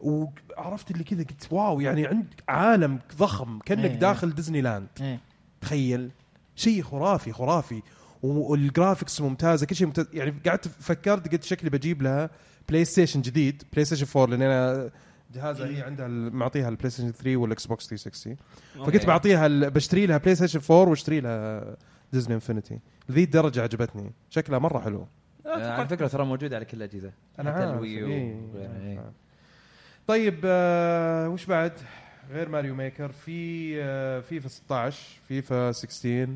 [0.00, 3.98] وعرفت اللي كذا قلت wow يعني عندك عالم ضخم كأنك إيه.
[3.98, 5.20] داخل ديزني لاند إيه.
[5.60, 6.10] تخيل
[6.56, 7.82] شيء خرافي خرافي
[8.22, 12.30] وال graphics ممتازة كل شيء ممتاز يعني قعدت فكرت قلت شكلي بجيب لها
[12.68, 14.90] بلاي ستيشن جديد بلاي ستيشن 4 لأن أنا
[15.34, 18.36] جهازها هي عندها معطيها البلاي ستيشن 3 والاكس بوكس 360
[18.76, 19.06] فقلت.
[19.06, 21.76] بعطيها بشتري لها بلاي ستيشن 4 واشتري لها
[22.12, 22.78] ديزني Infinity
[23.10, 25.06] ذي الدرجة عجبتني شكلها مرة حلو
[25.46, 28.34] على فكرة ترى موجود على كل الأجهزة أنا حتى عارف ال Wii إيه.
[28.54, 29.12] وغيرها، إيه.
[30.06, 31.72] طيب آه وش بعد
[32.30, 36.28] غير Mario Maker في آه فيفا 16 فيفا 16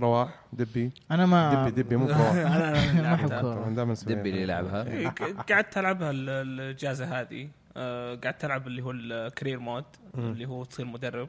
[0.00, 3.28] رواح دبي أنا ما دبي دبي مو رواح أنا ما أحب.
[3.40, 3.94] كورة.
[4.06, 8.90] دبي اللي يلعبها إيه، ق- قعدت ألعبها ال- الأجازة هذه آه، قعدت ألعب اللي هو
[8.90, 9.84] ال career mode.
[10.18, 11.28] اللي هو تصير مدرب.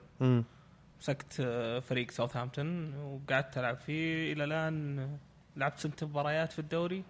[1.01, 5.07] مسكت آه، فريق ساوثهامبتون وقعدت ألعب فيه إلى الآن
[5.57, 7.03] لعبت ست مباريات في الدوري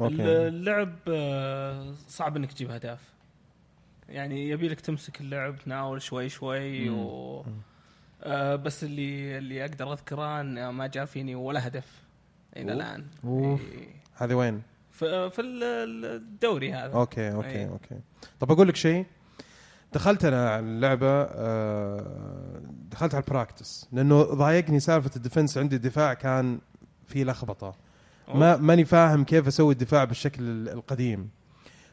[0.00, 0.14] okay
[0.48, 3.00] اللعب آه، صعب إنك تجيب أهداف
[4.08, 6.98] يعني يبي لك تمسك اللعب تناول شوي شوي مم.
[6.98, 7.44] و
[8.22, 12.02] آه بس اللي اللي أقدر أذكره إن ما جاء فيني ولا هدف
[12.56, 12.72] إلى.
[12.72, 13.06] الآن.
[14.16, 17.68] هذه وين؟ في في ال- الدوري هذا أوكي أوكي أي.
[17.68, 18.00] أوكي
[18.40, 19.06] طب أقول لك شيء
[19.92, 25.76] دخلت أنا على اللعبة آه، دخلت على ال practice لأنه ضايقني سالفة ال defense عندي
[25.76, 26.58] الدفاع كان
[27.06, 27.74] في لخبطة
[28.34, 31.28] ما ماني فاهم كيف أسوي الدفاع بالشكل ال- القديم.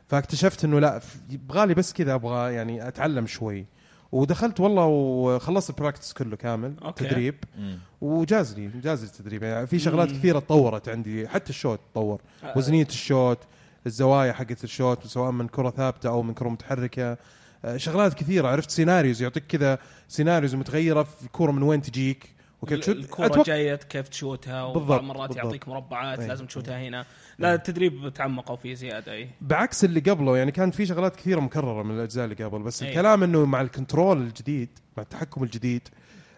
[0.07, 3.65] فاكتشفت إنه لا يبغالي بس كذا أبغى يعني أتعلم شوي.
[4.11, 7.05] ودخلت والله وخلصت ال practice كله كامل أوكي.
[7.07, 7.35] تدريب.
[7.57, 7.77] مم.
[8.01, 9.43] وجاز لي جاز لي التدريب.
[9.43, 10.17] يعني في شغلات مم.
[10.17, 11.27] كثيرة تطورت عندي.
[11.27, 12.21] حتى ال shoot تطور.
[12.43, 13.37] آه، وزنية ال shoot
[13.85, 17.17] الزوايا حقت ال shoot سواء من كرة ثابتة أو من كرة متحركة.
[17.65, 18.47] آه، شغلات كثيرة.
[18.47, 22.29] عرفت scenarios يعطيك كذا scenarios متغيرة في الكورة من وين تجيك.
[22.63, 25.45] وكيف تشوت الكرة أتوقع- جاية كيف تشوتها بالضبط، المرات بالضبط.
[25.45, 26.27] يعطيك مربعات أي.
[26.27, 27.05] لازم تشوتها هنا.
[27.39, 31.83] لا التدريب تعمقوا فيه زيادة اي بعكس اللي قبله يعني كان في شغلات كثيرة مكررة
[31.83, 32.89] من الأجزاء اللي قبل بس أي.
[32.89, 35.87] الكلام إنه مع ال control الجديد مع التحكم الجديد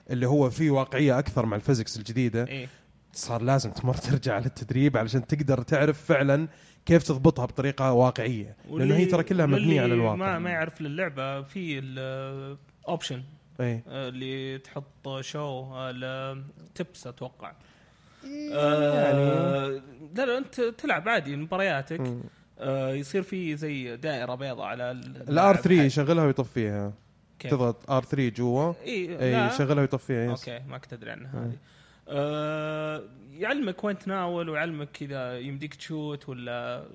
[0.10, 2.68] اللي هو فيه واقعية أكثر مع ال physics الجديدة اي
[3.14, 6.48] صار لازم تمر ترجع للتدريب علشان تقدر تعرف فعلا
[6.86, 8.56] كيف تضبطها بطريقة واقعية.
[8.72, 10.16] لأنه هي ترى كلها مبنية على الواقع.
[10.16, 13.24] ما ما يعرف للعبة في ال option
[13.60, 15.66] اي اللي تحط شو
[16.76, 17.48] تبس أتوقع
[18.24, 19.82] يعني آه
[20.16, 22.02] لا لا أنت تلعب عادي مبارياتك.
[22.60, 26.94] آه يصير في زي دائرة بيضاء على ال R 3 يشغلها ويطفيها؟
[27.40, 29.48] تضغط R 3 جوا اي لا.
[29.48, 30.30] يشغلها ويطفيها.
[30.32, 31.44] أوكي ما كنت أدري عنها مم.
[31.46, 31.58] هذه
[32.08, 36.86] آه يعلمك وين تناول ويعلمك كذا يمديك تشوت ولا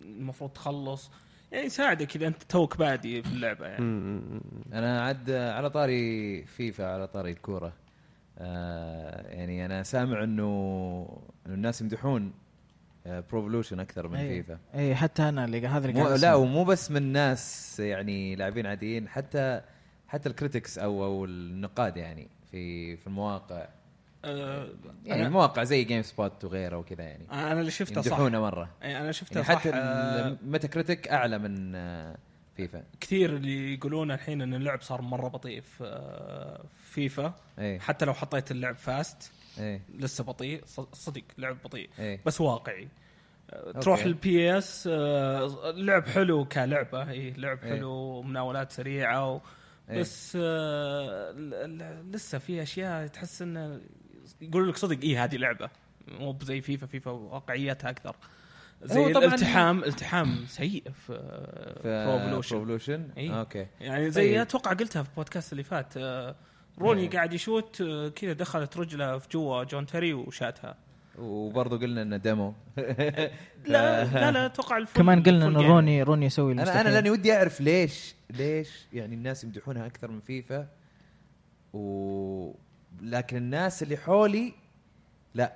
[0.00, 1.10] المفروض تخلص
[1.52, 4.40] يعني يساعدك إذا أنت توك بادي في اللعبة يعني
[4.72, 7.72] أنا عاد على طاري فيفا على طاري الكورة
[8.38, 10.42] آه يعني أنا سامع إنه
[11.46, 12.32] إنه الناس يمدحون
[13.06, 14.28] Pro Evolution أكثر من أي.
[14.28, 16.34] فيفا اي حتى أنا اللي هذا اللي قاعد لا.
[16.34, 19.60] ومو بس من ناس يعني لاعبين عاديين حتى
[20.08, 23.68] حتى ال critics أو أو النقاد يعني في في المواقع
[24.24, 24.68] آه
[25.04, 28.20] يعني المواقع زي GameSpot وغيره وكذا يعني أنا اللي شفته صح.
[28.20, 28.68] مرة.
[28.82, 32.16] يعني أنا شفته يعني صح حتى آه، ال Metacritic أعلى من آه،
[32.56, 37.78] فيفا كثير اللي يقولون الحين إن اللعب صار مرة بطيء في آه، فيفا إيه.
[37.78, 39.80] حتى لو حطيت اللعب fast إيه.
[39.98, 40.62] لسه بطيء.
[40.92, 41.90] صدق لعب بطيء.
[41.98, 42.20] إيه.
[42.26, 42.88] بس واقعي.
[43.80, 44.04] تروح.
[44.04, 47.10] ال PES اللعب حلو كلعبة.
[47.10, 47.70] اي لعب إيه.
[47.74, 49.40] حلو ومناولات سريعة و...
[49.90, 50.00] إيه.
[50.00, 51.32] بس آه،
[52.12, 53.80] لسه في أشياء تحس إنه
[54.42, 55.70] يقولوا لك صدق اي هذه لعبة
[56.08, 58.16] مو بزي فيفا فيفا واقعيتها أكثر
[58.82, 61.18] زي الالتحام التحام سيء في
[61.82, 63.40] في Pro Evolution Pro Evolution إيه.
[63.40, 64.40] أوكي يعني زي طيب.
[64.40, 66.34] أتوقع قلتها في البودكاست اللي فات آه،
[66.78, 67.10] روني إيه.
[67.10, 70.76] قاعد يشوت آه، كذا دخلت رجلة في جوا جون تيري وشاتها
[71.18, 72.54] وبرضه قلنا إنه demo
[73.66, 75.70] لا لا لا أتوقع الفل كمان قلنا إنه game.
[75.70, 76.88] روني روني يسوي أنا أنا.
[76.88, 80.68] لأني ودي أعرف ليش ليش يعني الناس يمدحونها أكثر من فيفا
[81.72, 82.52] و
[83.02, 84.52] لكن الناس اللي حولي
[85.34, 85.52] لا.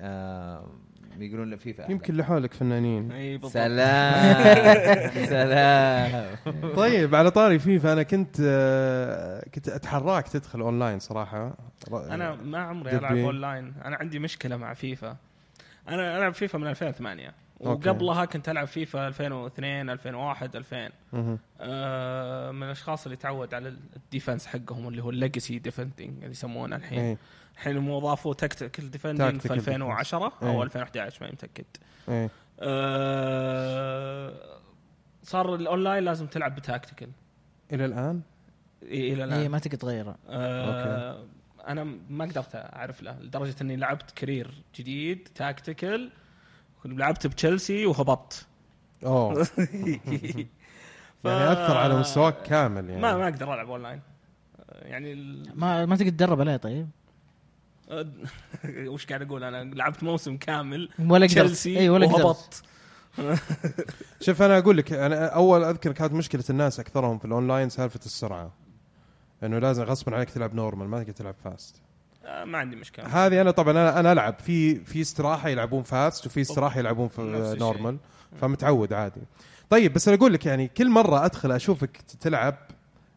[0.00, 0.66] آه
[1.18, 1.92] يقولون لا فيفا أحلى.
[1.92, 3.12] يمكن لحولك فنانين.
[3.12, 3.52] إي بالضبط.
[3.52, 5.10] سلام.
[5.26, 6.36] سلام.
[6.76, 11.56] طيب على طاري فيفا أنا كنت آه، كنت أتحراك تدخل أونلاين صراحة.
[11.92, 13.16] أنا ما عمري ألعب.
[13.16, 13.74] أونلاين.
[13.84, 15.16] أنا عندي مشكلة مع فيفا.
[15.88, 17.34] أنا ألعب فيفا من 2008
[17.66, 17.88] أوكي.
[17.88, 21.38] وقبلها كنت ألعب فيفا 2002 2001 2000 مهم.
[21.60, 26.30] آه من الأشخاص اللي تعود على ال defense حقهم اللي هو ال legacy defending اللي
[26.30, 26.98] يسمونه الحين.
[26.98, 27.18] إيه.
[27.54, 30.48] الحين مو اضافوا tactical defending في Tactical 2010 إيه.
[30.48, 31.64] أو 2011 ما متاكد
[32.08, 32.30] إيه.
[32.60, 34.32] آه
[35.22, 37.08] صار الاونلاين لازم تلعب ب tactical
[37.72, 38.20] إلى الآن؟
[38.82, 39.38] إيه إلى الآن.
[39.40, 40.16] اي ما تقدر تغيره.
[40.28, 41.24] آه
[41.68, 46.10] أنا ما قدرت أعرف له لدرجة إني لعبت career جديد tactical
[46.84, 48.46] لعبت بتشيلسي وهبطت.
[49.06, 49.44] أوه.
[51.22, 51.24] ف...
[51.24, 53.02] يعني أثر على مستواك كامل يعني.
[53.02, 54.00] ما ما أقدر ألعب أونلاين.
[54.70, 55.52] آه، يعني ال...
[55.54, 56.88] ما ما تقدر تدرب عليه طيب؟
[58.92, 62.62] وش قاعد أقول أنا؟ لعبت موسم كامل ولا تشيلسي إي ولا وهبطت.
[64.20, 68.52] شوف أنا أقول لك أنا أول أذكر كانت مشكلة الناس أكثرهم في الأونلاين سالفة السرعة.
[69.42, 71.82] إنه لازم غصبا عليك تلعب normal ما تقدر تلعب fast
[72.24, 73.06] آه، ما عندي مشكلة.
[73.06, 74.34] هذه أنا طبعا أنا أنا ألعب.
[74.38, 77.22] في في استراحة يلعبون fast وفي استراحة يلعبون في.
[77.60, 77.98] نورمال
[78.40, 79.20] فمتعود عادي.
[79.70, 82.56] طيب بس أنا أقول لك يعني كل مرة أدخل أشوفك تلعب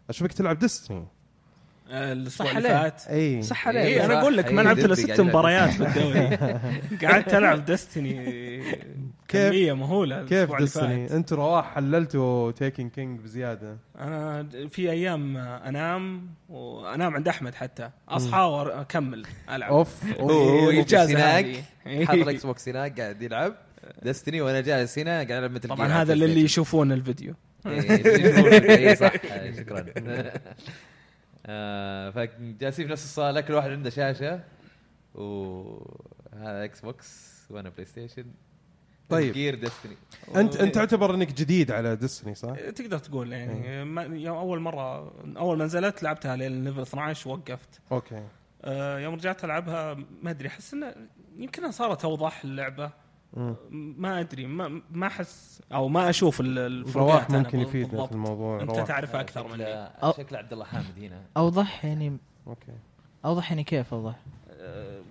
[0.09, 1.05] أشوفك تلعب ديستني
[1.89, 2.69] الأسبوع صح اللي.
[2.69, 3.01] فات.
[3.07, 3.41] إي.
[3.41, 4.19] صح إي عليه أنا صح.
[4.19, 5.21] أقول لك ما إيه، لعبت الا ست.
[5.21, 6.27] مباريات في الدوري.
[7.07, 8.25] قعدت ألعب دستني
[9.27, 10.55] كيف- كمية مهولة كيف.
[10.55, 17.89] ديستني انت رواح حللتوا تيكن كينج بزيادة؟ أنا في أيام أنام وأنام عند أحمد حتى.
[18.09, 19.71] أصحى وأكمل ألعب.
[19.71, 19.95] أوف
[20.69, 21.63] الإجازة هناك.
[22.07, 23.55] حاط الاكس بوكس هناك قاعد يلعب.
[24.03, 27.33] Destiny وأنا جالس هنا قاعد العب مثل طبعا هذا للي يشوفون الفيديو.
[27.67, 29.11] إي صح.
[29.31, 29.85] آه، شكرا.
[31.49, 34.43] آه، فجالسين في نفس الصالة كل واحد عنده شاشة
[35.15, 38.25] وهذا Xbox وأنا PlayStation
[39.09, 39.33] طيب.
[39.33, 39.97] جير Destiny
[40.35, 45.13] انت أنت تعتبر إنك جديد على Destiny صح؟ تقدر تقول يعني ما يوم أول مرة
[45.37, 48.23] أول ما نزلت لعبتها لين level 12 وقفت أوكي
[48.63, 50.95] آه، يوم رجعت ألعبها ما أدري أحس إنه
[51.37, 52.91] يمكنها صارت أوضح اللعبة.
[53.71, 58.05] ما أدري ما ما أحس أو ما أشوف ال- الفروقات ممكن يفيدنا.
[58.05, 58.85] في الموضوع أنت رواح.
[58.85, 62.71] تعرفها أكثر مني شكله شكله عبد الله حامد هنا أوضح يعني okay
[63.25, 64.15] أوضح يعني كيف أوضح
[64.49, 65.01] آه،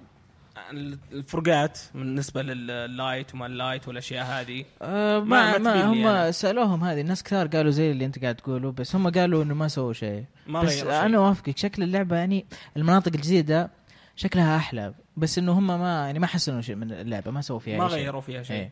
[1.12, 6.30] الفروقات بالنسبة لل light وما ال light والأشياء هذه آه ما- ما ما هم أنا.
[6.30, 9.68] سألوهم هذه الناس كثار قالوا زي اللي أنت قاعد تقوله بس هم قالوا إنه ما
[9.68, 11.04] سووا شيء ما بس غيروا شيء.
[11.06, 13.70] أنا أوافقك شكل اللعبة يعني المناطق الجديدة
[14.16, 17.78] شكلها أحلى بس إنه هم ما يعني ما حسنوا شيء من اللعبة ما سووا فيها
[17.78, 17.96] ما شيء.
[17.98, 18.70] غيروا فيها شيء إيه.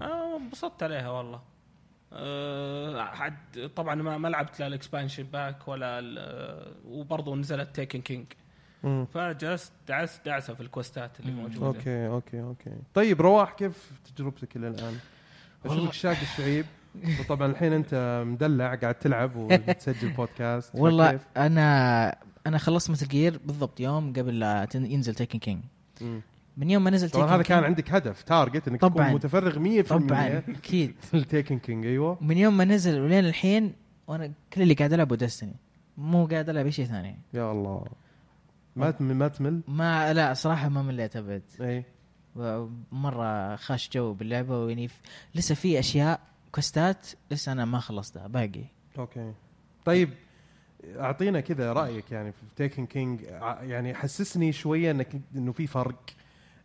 [0.00, 1.40] آه، انبسطت عليها والله
[2.12, 8.00] أه حد طبعا ما ما لعبت لا ال expansion pack ولا ال- وبرضه نزلت Taken
[8.00, 8.26] King.
[9.14, 11.32] فجلست دعست دعسة في ال quest ات اللي.
[11.32, 14.98] موجودة okay okay okay طيب رواح كيف تجربتك إلى الآن؟
[15.66, 16.66] أشوفك شاق الشعيب
[17.20, 23.80] وطبعا الحين أنت مدلع قاعد تلعب وتسجل بودكاست والله؟ أنا أنا خلصت Metal Gear بالضبط
[23.80, 25.62] يوم قبل لا ينزل Taken King.
[26.56, 29.04] من يوم ما نزل Taken هذا كان عندك هدف target إنك طبعاً.
[29.04, 30.94] تكون متفرغ 100% طبعا أكيد.
[31.14, 32.18] لل Taken King أيوه.
[32.20, 33.72] من يوم ما نزل ولين الحين
[34.06, 35.54] وأنا كل اللي قاعد العبه Destiny
[35.98, 37.16] مو قاعد ألعب شيء ثاني.
[37.34, 37.84] يا الله.
[38.76, 41.42] ما تمل ما تمل؟ ما لا صراحة ما مليت أبد.
[41.60, 41.84] اي
[42.92, 44.88] مرة خاش جو باللعبة ويعني
[45.34, 46.20] لسه في أشياء
[46.52, 48.64] quest ات لسه أنا ما خلصتها باقي.
[48.98, 49.32] okay.
[49.84, 50.10] طيب
[50.98, 53.20] أعطينا كذا رأيك يعني في Taken King
[53.62, 56.10] يعني حسسني شوية انك إنه في فرق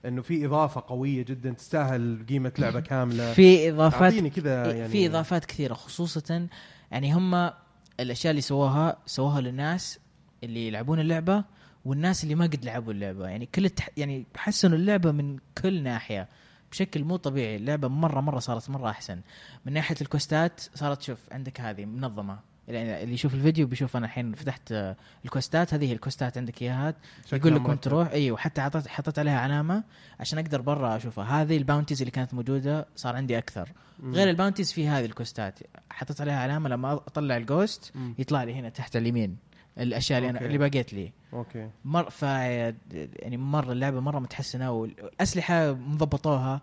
[0.06, 3.34] إنه في إضافة قوية جدا تستاهل قيمة لعبة كاملة.
[3.34, 4.90] في إضافات أعطيني كذا إيه، يعني.
[4.92, 6.48] في إضافات كثيرة خصوصا
[6.92, 7.52] يعني هم
[8.00, 10.00] الأشياء اللي سووها سووها للناس
[10.44, 11.44] اللي يلعبون اللعبة
[11.86, 13.28] والناس اللي ما قد لعبوا اللعبة.
[13.28, 13.90] يعني كل التح...
[13.98, 16.28] يعني حسنوا اللعبة من كل ناحية
[16.72, 17.56] بشكل مو طبيعي.
[17.56, 19.22] اللعبة مرة مرة صارت مرة أحسن.
[19.66, 22.40] من ناحية ال quest ات صارت شوف عندك هذه منظمة.
[22.70, 26.32] يعني اللي يشوف الفيديو بيشوف أنا الحين فتحت آه، ال quest ات هذه ال quest
[26.32, 26.94] ات عندك إياها
[27.34, 27.80] يقول لك وين.
[27.80, 29.84] تروح أيوه حتى حطيت حطيت عليها علامة
[30.20, 34.14] عشان أقدر برا أشوفها هذه ال bounties اللي كانت موجودة صار عندي أكثر مم.
[34.14, 37.94] غير ال bounties في هذه ال quest ات حطيت عليها علامة لما أطلع ال ghost.
[38.20, 40.48] يطلع لي هنا تحت اليمين الأشياء اللي أنا okay.
[40.48, 41.12] اللي بقيت لي.
[41.34, 41.70] okay.
[41.86, 46.62] مر ف يعني مرة اللعبة مرة متحسنة والاسلحه مضبطوها.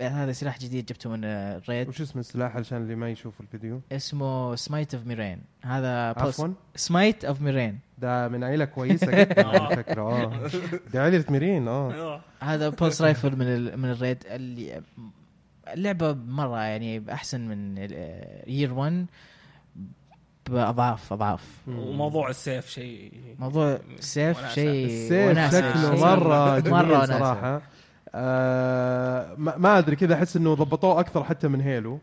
[0.00, 3.80] هذا سلاح جديد جبته من ال raid وش اسم السلاح عشان اللي ما يشوف الفيديو؟
[3.92, 6.48] اسمه Smite of Merain هذا عفوا.
[6.76, 10.50] Smite of Merain ده من عيلة كويسة جدا على فكرة آه.
[10.94, 11.92] ده عيلة Merain آه.
[11.92, 12.20] آه.
[12.40, 14.82] هذا pulse rifle من ال من ال raid اللي
[15.68, 17.78] اللعبة مرة يعني أحسن من
[18.46, 19.06] year 1
[20.50, 24.48] باضعاف أضعاف وموضوع السيف شيء موضوع السيف.
[24.48, 25.54] شيء السيف.
[25.54, 27.06] شكله مرة جميل مره.
[27.06, 27.62] صراحة
[28.14, 31.98] آه ما, أدري كذا أحس إنه ضبطوه أكثر حتى من Halo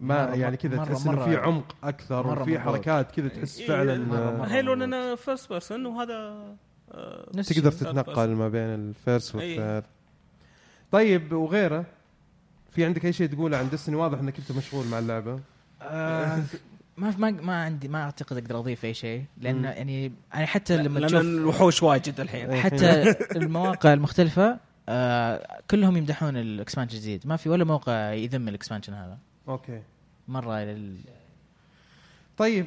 [0.00, 2.58] ما يعني كذا تحس إنه في عمق أكثر وفي.
[2.58, 4.54] حركات كذا تحس إيه، فعلا.
[4.54, 6.44] Halo لأنها first person وهذا
[6.92, 7.72] آه، نفس تقدر.
[7.72, 9.58] تتنقل ما بين ال first إيه.
[9.60, 9.84] وال third
[10.92, 11.84] طيب وغيره
[12.70, 15.40] في عندك أي شيء تقوله عن Destiny واضح إنك أنت مشغول مع اللعبة
[15.82, 16.42] آه،
[16.96, 19.64] ما ما ما عندي ما أعتقد أقدر أضيف أي شيء لأن مم.
[19.64, 22.54] يعني يعني حتى لما لأن تشوف الوحوش واجد الحين.
[22.54, 28.53] حتى المواقع المختلفة آه كلهم يمدحون ال expansion الجديد ما في ولا موقع يذم ال
[28.53, 29.18] expansion هذا
[29.48, 29.82] okay
[30.28, 30.96] مرة لل...
[32.36, 32.66] طيب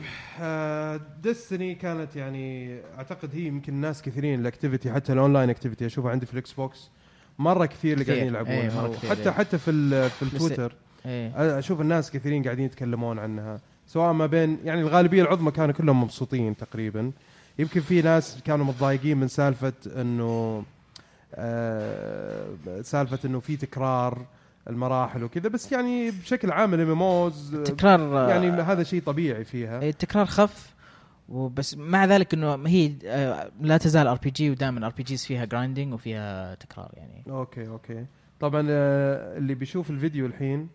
[1.23, 6.11] Destiny كانت يعني أعتقد هي يمكن ناس كثيرين ال activity حتى ال online activity اشوفها
[6.11, 6.89] عندي في ال Xbox
[7.39, 8.05] مرة كثير اللي.
[8.05, 9.31] قاعدين يلعبونها إيه، حتى.
[9.31, 14.81] حتى في في التويتر إيه أشوف الناس كثيرين قاعدين يتكلمون عنها سواء ما بين يعني
[14.81, 17.11] الغالبية العظمى كانوا كلهم مبسوطين تقريبا.
[17.59, 20.63] يمكن في ناس كانوا متضايقين من سالفة إنه
[21.35, 22.45] آه
[22.81, 24.25] سالفة إنه في تكرار
[24.69, 29.81] المراحل وكذا بس يعني بشكل عام ال MMOs تكرار آه، يعني هذا شيء طبيعي فيها.
[29.81, 30.73] إيه، التكرار خف
[31.29, 36.91] وبس مع ذلك إنه هي آه، لا تزال RPG ودائما RPGs فيها grinding وفيها تكرار
[36.93, 37.23] يعني.
[37.29, 38.05] okay okay.
[38.39, 40.67] طبعا آه، اللي بيشوف الفيديو الحين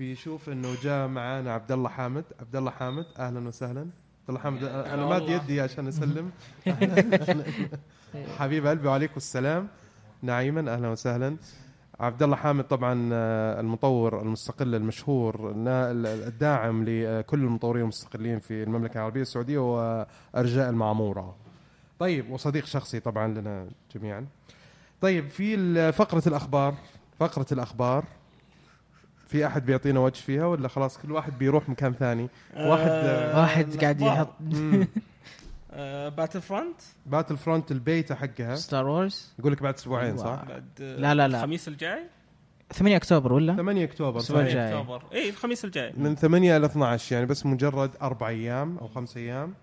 [0.00, 2.24] بيشوف إنه جاء معانا عبد الله حامد.
[2.40, 3.80] عبد الله حامد أهلا وسهلا.
[3.80, 5.36] عبد الله حامد أنا ماد والله.
[5.36, 6.30] يدي عشان أسلم.
[8.38, 9.68] حبيب قلبي وعليكم السلام.
[10.22, 11.36] نعيما أهلا وسهلا.
[12.00, 19.22] عبد الله حامد طبعا آه، المطور المستقل المشهور الداعم لكل المطورين المستقلين في المملكة العربية
[19.22, 21.36] السعودية وأرجاء المعمورة.
[21.98, 24.26] طيب وصديق شخصي طبعا لنا جميعا.
[25.00, 26.74] طيب في فقرة الأخبار.
[27.18, 28.04] فقرة الأخبار.
[29.30, 33.76] في أحد بيعطينا وجه فيها ولا خلاص كل واحد بيروح مكان ثاني؟ واحد آه، واحد
[33.80, 34.00] قاعد.
[34.00, 34.28] يحط.
[35.72, 38.54] آه، Battlefront Battlefront ال beta حقها.
[38.56, 41.36] Star Wars يقول لك بعد أسبوعين صح؟ بعد آه، لا، لا، لا.
[41.38, 42.02] الخميس الجاي؟
[42.72, 44.50] 8 أكتوبر ولا؟ 8 أكتوبر الأسبوع صحيح.
[44.50, 44.72] الجاي.
[44.80, 45.02] أكتوبر.
[45.12, 45.92] اي الخميس الجاي.
[45.96, 49.54] من 8 إلى 12 يعني بس مجرد أربع أيام أو خمس أيام.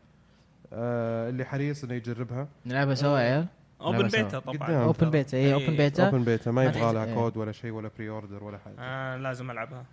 [0.73, 2.47] آه اللي حريص إنه يجربها.
[2.65, 3.45] نلعبها سوا يا عيال.
[3.82, 4.22] open لعبة سوا.
[4.24, 4.58] بيتا طبعا.
[4.58, 4.82] قدام.
[4.82, 5.54] open beta اي إيه.
[5.54, 6.06] أوبن بيتا.
[6.06, 8.76] open beta ما يبغى لها تحتاج- كود ولا شيء ولا pre-order ولا حاجة.
[8.80, 9.86] آه لازم ألعبها.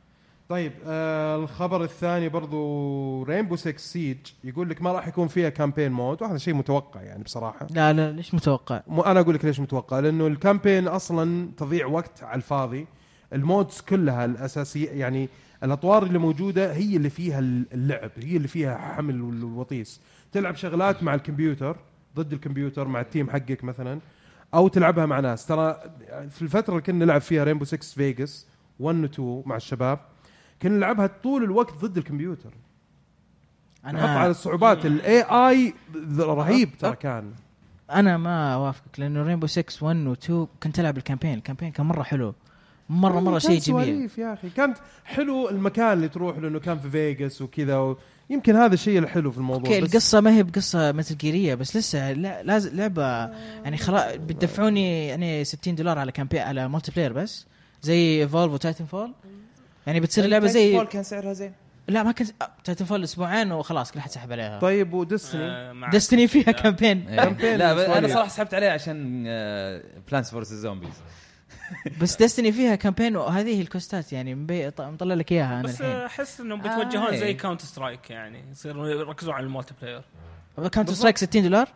[0.49, 5.93] طيب آه الخبر الثاني برضو Rainbow 6 Siege يقول لك ما راح يكون فيها campaign
[5.93, 7.67] mode وهذا شيء متوقع يعني بصراحة.
[7.71, 11.87] لا لا ليش متوقع؟ مو أنا أقول لك ليش متوقع لأنه ال campaign أصلا تضيع
[11.87, 12.87] وقت على الفاضي.
[13.33, 15.29] ال modes كلها الأساسية يعني
[15.63, 20.01] الأطوار اللي موجودة هي اللي فيها اللعب هي اللي فيها حمل الوطيس.
[20.33, 21.77] تلعب شغلات مع الكمبيوتر
[22.17, 24.01] ضد الكمبيوتر مع ال team حقك مثلا
[24.55, 25.47] أو تلعبها مع ناس.
[25.47, 25.81] ترى
[26.31, 28.47] في الفترة اللي كنا نلعب فيها Rainbow 6 Vegas
[28.81, 29.99] 1 و 2 مع الشباب
[30.63, 32.51] كنا نلعبها طول الوقت ضد الكمبيوتر.
[33.85, 35.75] نحط على أنا الصعوبات ال A I
[36.19, 37.33] رهيب ترى كان.
[37.91, 41.35] أنا ما أوافقك لأنه Rainbow 6 1 و 2 كنت ألعب ال campaign.
[41.35, 42.35] ال campaign كان مرة حلو.
[42.89, 43.63] مرة مرة شيء جميل.
[43.63, 44.51] سواليف يا أخي.
[44.51, 47.97] كانت حلو المكان اللي تروح له إنه كان في فيغاس وكذا و...
[48.31, 51.77] يمكن هذا الشيء الحلو في الموضوع okay بس القصة ما هي بقصة مثل جيرية بس
[51.77, 53.03] لسه لا لازم لعبة
[53.65, 57.47] يعني خلاص بتدفعوني يعني 60 دولار على campaign على multiplayer بس
[57.83, 59.13] زي Evolve و Titanfall
[59.87, 61.53] يعني بتصير لعبه زي كان سعرها زين؟
[61.89, 62.27] لا ما كان
[62.65, 64.59] Titanfall أسبوعين وخلاص كل حد سحب عليها.
[64.59, 66.53] طيب و Destiny؟ آه، Destiny فيها.
[66.63, 67.05] campaign.
[67.05, 68.09] campaign لا أنا.
[68.09, 69.25] صراحة سحبت عليه عشان
[70.11, 70.49] Plants vs.
[70.53, 70.91] Zombies
[72.01, 74.35] بس Destiny فيها campaign وهذه ال quest ات يعني
[74.79, 75.97] مطلع لك إياها أنا بس الحين.
[75.97, 77.21] أحس إنهم آه، بيتوجهون إيه.
[77.21, 80.03] زي Counter-Strike يعني يصيروا يركزون على ال multiplayer
[80.73, 81.69] Counter-Strike 60 دولار؟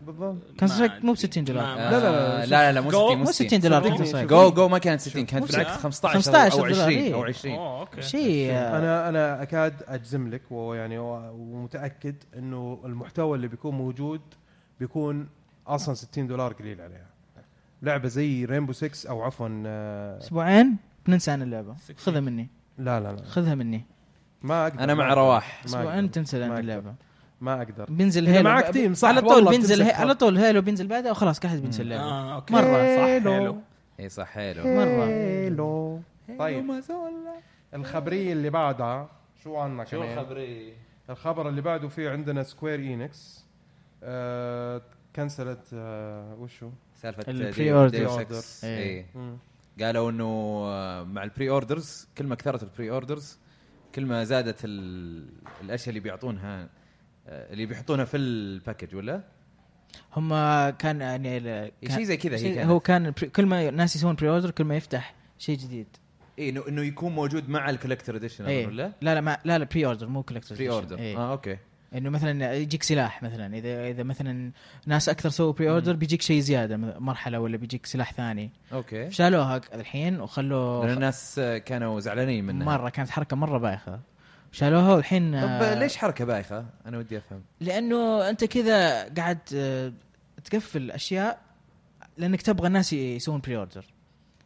[0.00, 0.36] بالضبط.
[0.58, 1.64] Counter-Strike مو ب 60 دولار.
[1.76, 4.26] ما- لا لا، لا، لا لا لا مو جو- 60 مو 60 دولار.
[4.26, 5.52] جو جو ما كانت 60 كانت.
[5.52, 7.28] بالعكس 15 15 أو 20 دولار، أو إيه.
[7.28, 8.02] 20 أوه okay.
[8.02, 14.20] شيء آه، أنا أنا أكاد أجزم لك ويعني ومتأكد إنه المحتوى اللي بيكون موجود
[14.80, 15.28] بيكون
[15.66, 17.13] أصلا 60 دولار قليل عليها.
[17.84, 21.74] لعبة زي Rainbow 6 أو عفوا آه، أسبوعين؟ بننسى عن اللعبة.
[21.96, 22.48] خذها مني.
[22.78, 23.24] لا لا لا.
[23.24, 23.84] خذها مني.
[24.42, 25.14] ما أقدر أنا مع.
[25.14, 25.62] رواح.
[25.64, 26.06] أسبوعين أقدر.
[26.06, 26.60] تنسى ما عن أقدر.
[26.60, 26.94] اللعبة.
[27.40, 27.86] ما أقدر.
[27.90, 28.42] بينزل Halo.
[28.50, 29.92] معك team، صح على طول بينزل هي...
[29.92, 32.02] على طول Halo بينزل بعدها وخلاص كل احد بينسى اللعبة.
[32.02, 32.54] آه okay.
[32.54, 32.62] مرة.
[32.96, 33.58] صح Halo.
[34.00, 35.04] اي صح حلو مرة.
[35.04, 36.00] Halo.
[36.38, 36.82] طيب.
[37.74, 39.08] الخبرية اللي بعدها
[39.42, 40.74] شو عنا شو كمان؟ الخبري
[41.10, 43.44] الخبر اللي بعده في عندنا Square Enix
[44.02, 44.82] آه
[45.16, 46.70] كنسلت آه وشو؟
[47.04, 47.72] سالفة ال pre
[48.64, 49.06] إيه.
[49.14, 49.36] اي.
[49.84, 50.28] قالوا إنه
[51.04, 53.38] مع ال pre-orders كل ما كثرت ال pre-orders
[53.94, 55.28] كل ما زادت ال-
[55.62, 56.68] الأشياء اللي بيعطونها
[57.26, 59.22] آه، اللي بيحطونها في ال package ولا؟
[60.16, 60.28] هم
[60.70, 62.70] كان يعني ال- كان- شيء زي كذا هي كانت.
[62.70, 65.86] هو كان كل ما الناس يسوون pre-order كل ما يفتح شيء جديد
[66.38, 68.66] اي انه إنه يكون موجود مع ال collector edition إيه.
[68.66, 71.16] ولا؟ لا لا ما لا لا pre-order مو collector pre-order إيه.
[71.16, 71.56] آه okay
[71.94, 73.56] إنه مثلا يجيك سلاح مثلا.
[73.56, 74.52] إذا إذا مثلا
[74.86, 78.50] ناس أكثر سووا pre-order بيجيك شيء زيادة مرحلة ولا بيجيك سلاح ثاني.
[78.72, 79.10] okay.
[79.10, 84.00] شالوها الحين لأن وخلوا الناس كانوا زعلانين منها مرة كانت حركة مرة بايخة.
[84.52, 87.42] شالوها والحين طب آه، ليش حركة بايخة؟ أنا ودي أفهم.
[87.60, 89.92] لأنه أنت كذا قاعد آه،
[90.44, 91.40] تقفل أشياء
[92.18, 93.84] لأنك تبغى الناس يسوون pre-order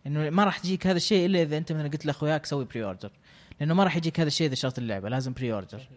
[0.07, 3.11] إنه ما راح تجيك هذا الشيء إلا إذا أنت مثلا قلت لأخوياك سوي pre-order
[3.61, 5.89] لأنه ما راح يجيك هذا الشيء إذا شريت اللعبة لازم pre-order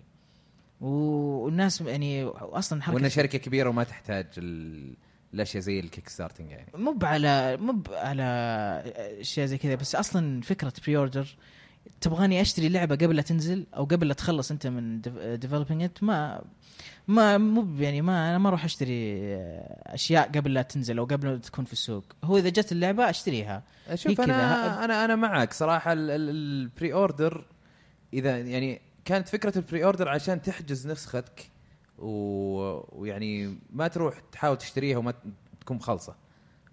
[0.81, 4.95] والناس يعني أصلا حركة وإنها شركة كبيرة وما تحتاج ال-
[5.33, 6.67] الأشياء زي ال kickstarting يعني.
[6.75, 8.23] مو على مو على
[9.21, 11.35] أشياء زي كذا بس أصلا فكرة pre-order
[12.01, 15.01] تبغاني أشتري لعبة قبل لا تنزل أو قبل لا تخلص أنت من
[15.39, 16.41] developing ما
[17.07, 19.19] ما مو يعني ما أنا ما أروح أشتري
[19.85, 22.03] أشياء قبل لا تنزل أو قبل لا تكون في السوق.
[22.23, 23.63] هو إذا جت اللعبة أشتريها.
[23.95, 24.21] شوف.
[24.21, 27.45] أنا أنا أنا معك صراحة ال- ال- ال pre-order
[28.13, 31.49] إذا يعني كانت فكرة ال pre-order عشان تحجز نسختك
[31.97, 32.09] و...
[33.01, 35.13] ويعني ما تروح تحاول تشتريها وما
[35.61, 36.15] تكون خلصه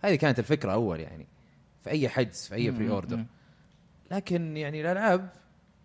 [0.00, 1.26] هذه كانت الفكرة أول يعني
[1.84, 3.24] في أي حجز في أي pre-order.
[4.10, 5.28] لكن يعني الألعاب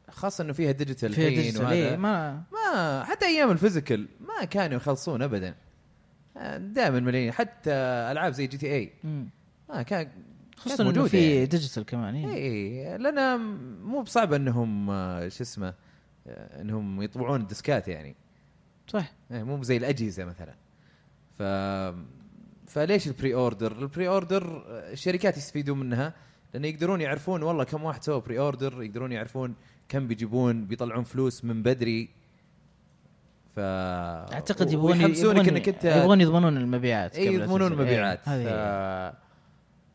[0.10, 4.46] خاصة إنه فيها digital في الحين digital إيه، ما ما حتى أيام ال physical ما
[4.46, 5.56] كانوا يخلصون ابدا
[6.58, 7.72] دائما مليين حتى
[8.12, 8.94] ألعاب زي GTA.
[9.70, 10.10] ما كان
[10.58, 11.46] خصوصا إنه في يعني.
[11.46, 12.34] digital كمان إيه.
[12.34, 13.40] اي لأن
[13.84, 15.74] مو بصعب إنهم آه، شو اسمه
[16.28, 18.16] إنهم يطبعون الديسكات يعني.
[18.88, 19.12] صح.
[19.32, 20.54] إيه، مو زي الأجهزة مثلا.
[21.38, 21.44] ف
[22.68, 26.14] فليش ال pre-order؟ ال pre-order آه، الشركات يستفيدون منها
[26.54, 29.56] لأن يقدرون يعرفون والله كم واحد سوى pre-order يقدرون يعرفون
[29.90, 32.10] كم بيجيبون بيطلعون فلوس من بدري.
[33.56, 37.72] ف أعتقد يبغون ويحمسونك يبغون إنك انت يبغون يضمنون المبيعات اي يضمنون.
[37.74, 39.24] المبيعات إيه، هذه ف...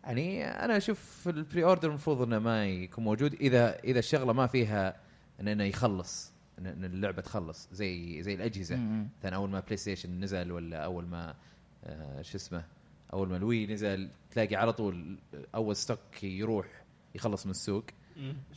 [0.04, 5.07] يعني أنا أشوف ال pre-order المفروض إنه ما يكون موجود اذا إذا الشغلة ما فيها
[5.40, 8.76] إن إنه يخلص إن اللعبة تخلص زي زي الأجهزة.
[9.18, 11.34] مثلا أول ما PlayStation نزل ولا أول ما
[11.84, 12.64] آه شو اسمه
[13.12, 15.18] أول ما ال Wii نزل تلاقي على طول
[15.54, 16.66] أول stock يروح
[17.14, 17.84] يخلص من السوق.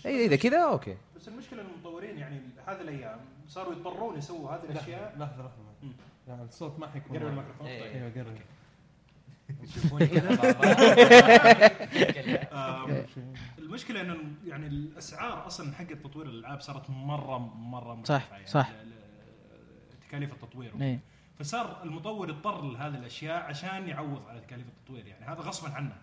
[0.06, 0.98] اي إذا كذا okay.
[1.16, 5.16] بس المشكلة إن المطورين يعني هذه الأيام صاروا يضطرون يسووا هذه الأشياء.
[5.18, 5.94] لحظة لحظة.
[6.28, 7.28] يعني الصوت ما حيكون قرب.
[7.28, 7.68] الميكروفون.
[7.68, 8.38] أيوه قرب.
[9.64, 10.32] يشوفوني كذا
[12.54, 13.06] آم،
[13.60, 14.16] المشكلة إنه
[14.48, 18.70] يعني الأسعار أصلا حق تطوير الألعاب صارت مرة مرة صح، يعني صح.
[20.08, 21.00] تكاليف التطوير إيه.
[21.40, 25.96] فصار المطور يضطر لهذه الأشياء عشان يعوض على تكاليف التطوير يعني هذا غصبا عنه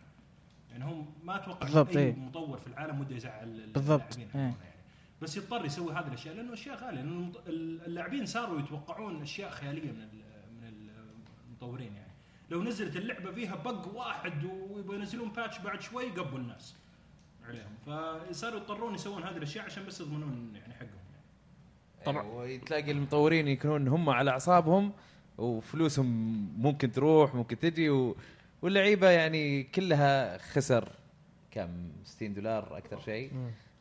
[0.70, 2.14] يعني هم ما أتوقع بالضبط، أي إيه.
[2.16, 4.46] مطور في العالم وده يزعل ال- بالضبط، اللاعبين إيه.
[4.46, 4.54] يعني
[5.22, 7.32] بس يضطر يسوي هذه الأشياء لأنه أشياء غالية لأنه
[7.86, 10.22] اللاعبين صاروا يتوقعون أشياء خيالية من ال-
[10.60, 10.88] من
[11.48, 12.07] المطورين يعني
[12.50, 16.74] لو نزلت اللعبة فيها بق واحد ويبغوا ينزلون باتش بعد شوي قبوا الناس.
[17.48, 17.70] عليهم.
[17.86, 20.88] فصاروا يضطرون يسوون هذه الأشياء عشان بس يضمنون يعني حقهم.
[20.90, 22.04] يعني.
[22.06, 24.92] طبعا وتلاقي المطورين يكونون هم على أعصابهم
[25.38, 26.06] وفلوسهم
[26.62, 28.16] ممكن تروح ممكن تجي و...
[28.62, 30.88] واللعيبة يعني كلها خسر
[31.50, 33.32] كم؟ 60 دولار أكثر شيء.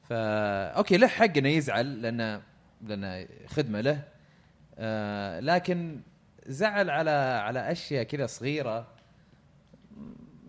[0.10, 2.41] فا okay له حق إنه يزعل لأنه
[2.88, 4.03] لأنه خدمة له.
[4.78, 5.99] آه لكن
[6.48, 7.12] زعل على
[7.45, 8.88] على أشياء كذا صغيرة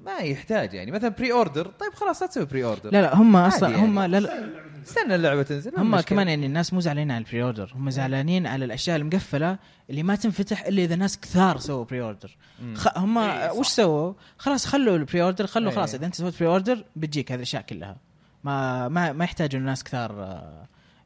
[0.05, 3.83] ما يحتاج يعني مثلا pre-order طيب خلاص لا تسوي pre-order لا لا هم أصلا يعني.
[3.83, 4.49] هم لا لا
[4.83, 6.03] استنى اللعبة تنزل هم مشكلة.
[6.03, 9.59] كمان يعني الناس مو زعلانين على ال pre-order هم زعلانين على الأشياء المقفلة
[9.91, 12.37] اللي ما تنفتح إلا إذا ناس كثار سووا pre-order.
[12.75, 12.99] خ...
[12.99, 13.53] هم إيه،.
[13.53, 15.77] وش سووا؟ خلاص خلوا ال pre-order خلوا إيه.
[15.77, 17.97] خلاص إذا أنت سويت pre-order بتجيك هذه الأشياء كلها
[18.45, 20.41] ما ما ما يحتاج انه ناس كثار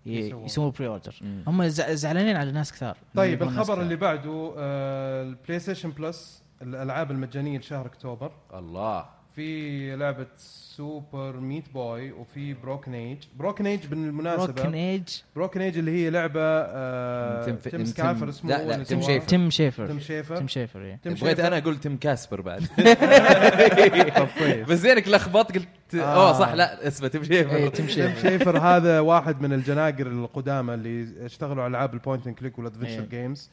[0.07, 0.45] ي- يسووا.
[0.45, 1.15] يسووا pre-order.
[1.47, 3.81] هم زع- زعلانين على ناس كثار طيب الخبر كثار.
[3.83, 11.73] اللي بعده آه، ال PlayStation Plus الألعاب المجانية لشهر أكتوبر الله في لعبة Super Meat
[11.75, 15.03] Boy وفي Broken Age Broken Age بالمناسبة Broken Age
[15.37, 19.01] Broken Age اللي هي لعبة آه تم- تم, تم- Schafer تم- اسمه لا، لا، تم.
[19.03, 19.27] Schafer.
[19.27, 21.01] Tim Schafer Tim Schafer Tim Schafer إيه.
[21.03, 21.41] Tim بغيت.
[21.41, 22.63] أنا أقول Tim كاسبر بعد
[24.69, 27.57] بس زينك لخبطت قلت ت- أوه صح لا اسمه Tim Schafer.
[27.57, 28.29] اي Tim Schafer.
[28.31, 32.66] Schafer هذا واحد من الجناقر القدامى اللي اشتغلوا على ألعاب ال point and click وال
[32.66, 33.09] adventure إيه.
[33.09, 33.51] games.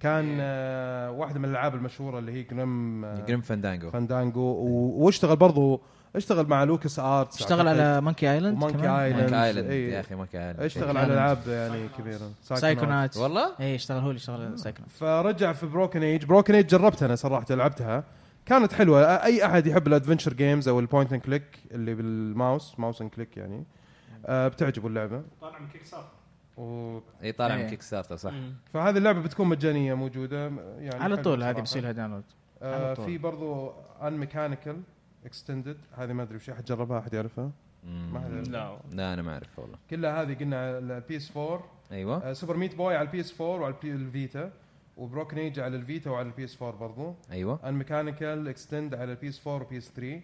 [0.00, 5.36] كان آه، واحدة من الألعاب المشهورة اللي هي Grim آه، Grim Fandango Fandango و- واشتغل
[5.36, 5.80] برضو
[6.16, 9.20] اشتغل مع Lucas Arts اشتغل على Monkey Island و Monkey كمان؟ Island.
[9.22, 9.70] Monkey Island.
[9.70, 9.92] إيه.
[9.94, 10.60] يا أخي Monkey Island.
[10.60, 11.04] اشتغل إيه.
[11.04, 12.30] على ألعاب يعني كبيرة.
[12.42, 17.06] Psychonauts والله؟ اي اشتغل هو اللي اشتغل Psychonauts فرجع في Broken Age Broken Age جربتها
[17.06, 18.04] أنا صراحة لعبتها.
[18.48, 22.80] كانت حلوة أي أحد يحب ال adventure games أو ال point and click اللي بالماوس
[22.80, 23.64] mouse and click يعني
[24.26, 26.08] آه بتعجبه اللعبة طالع من Kickstarter
[26.56, 26.98] و...
[27.22, 27.68] إي طالع من إيه.
[27.68, 28.54] Kickstarter صح مم.
[28.72, 30.46] فهذه اللعبة بتكون مجانية موجودة
[30.78, 31.60] يعني على طول هذه.
[31.60, 32.24] بيصير لها download
[32.62, 32.94] آه.
[32.94, 33.72] في برضو
[34.02, 34.80] Unmechanical
[35.26, 37.50] Extended هذه ما أدري وش أحد جربها أحد يعرفها.
[37.84, 38.48] ما حد.
[38.48, 42.32] لا لا أنا ما اعرف والله كلها هذه قلنا على ال PS 4 أيوه آه
[42.32, 44.50] Super Meat Boy على ال PS 4 وعلى ال Vita
[44.98, 47.14] و Broken Age على ال Vita وعلى ال PS 4 برضو.
[47.32, 47.68] أيوه.
[47.68, 50.20] Unmechanical Extended على ال PS 4 و PS 3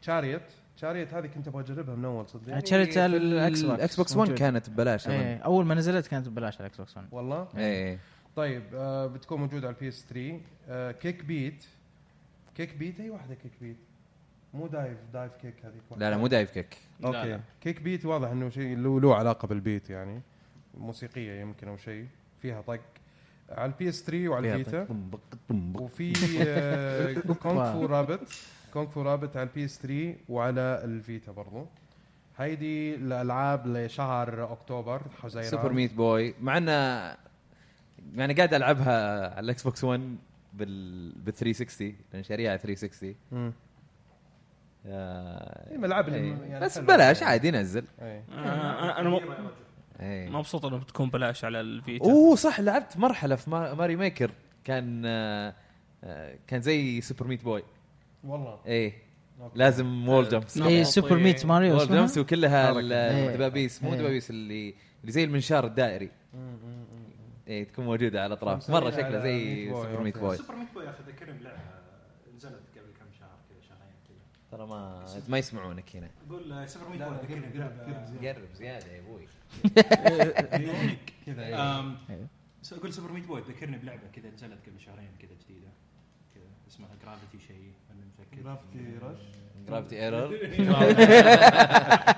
[0.00, 0.42] شاريت
[0.76, 2.48] شاريت هذه كنت أبغى أجربها من أول صدق.
[2.48, 4.38] يعني شريت في الاكس بوكس الاكس بوكس 1 موجود.
[4.38, 7.98] كانت ببلاش إيه أول ما نزلت كانت ببلاش على ال Xbox 1 والله؟ إيه
[8.36, 11.64] طيب آه بتكون موجوده على ال PS 3 آه Kickbeat
[12.54, 13.76] Kickbeat أي واحدة Kickbeat
[14.54, 15.82] مو Dive Dive Kick هذيك.
[15.96, 17.30] لا لا مو Dive Kick لا، أوكي.
[17.30, 17.40] لا.
[17.60, 20.20] Kickbeat واضح إنه شيء له له علاقة بال beat يعني
[20.74, 22.06] موسيقية يمكن أو شيء
[22.42, 22.80] فيها طق.
[23.50, 24.86] على ال PS 3 وعلى ال Vita.
[25.74, 26.12] وفي
[26.46, 28.20] آه كونغ فو رابت
[28.72, 31.66] كونغ فو رابت على ال PS 3 وعلى ال Vita برضو.
[32.38, 35.48] هيدي الألعاب لشهر أكتوبر حزيران.
[35.48, 36.34] سوبر ميت بوي.
[36.40, 36.72] مع انه
[38.14, 40.16] يعني قاعد ألعبها على ال Xbox 1
[40.54, 43.52] بال بال 360 لأن شاريها على 360 مم.
[44.86, 45.76] آه، إيه،
[46.08, 46.36] اللي إيه.
[46.50, 46.78] يعني بس.
[46.78, 49.20] بلاش عادي ينزل اي آه، أنا م-
[50.00, 50.28] إيه.
[50.30, 54.30] مبسوط انها بتكون بلاش على ال Vita أوه صح لعبت مرحلة في Ma- Mario Maker
[54.64, 55.54] كان آه،
[56.46, 57.62] كان زي Super Meat Boy
[58.24, 58.92] والله إيه
[59.40, 59.58] أوكي.
[59.58, 60.58] لازم wall jumps.
[60.58, 62.78] اي Super Meat Mario wall jumps وكلها حركة.
[62.80, 63.28] ال- إيه.
[63.28, 63.98] الدبابيس مو إيه.
[63.98, 66.10] دبابيس اللي اللي زي المنشار الدائري.
[67.48, 70.18] إيه تكون موجودة على الأطراف مرة شكلها زي سوبر ميت.
[70.18, 71.56] بوي سوبر ميت بوي يا أخي ذكرني بلعبة
[72.36, 74.16] نزلت قبل كم شهر كذا شهرين كذا
[74.50, 76.10] ترى ما ما يسمعونك هنا.
[76.30, 77.10] أقول آه، Super Meat قرب-
[77.52, 79.26] بلعبه قرب- قرب زيادة يا أبوي
[81.26, 81.46] كذا إيه.
[81.56, 81.78] إيه.
[81.80, 82.26] آم، أيوه.
[82.72, 85.68] أقول Super Meat Boy ذكرني بلعبة كذا نزلت قبل شهرين كذا جديدة.
[86.34, 89.18] كذا اسمها Gravity شيء أنا متاكد Gravity Rush
[89.68, 90.28] Gravity Error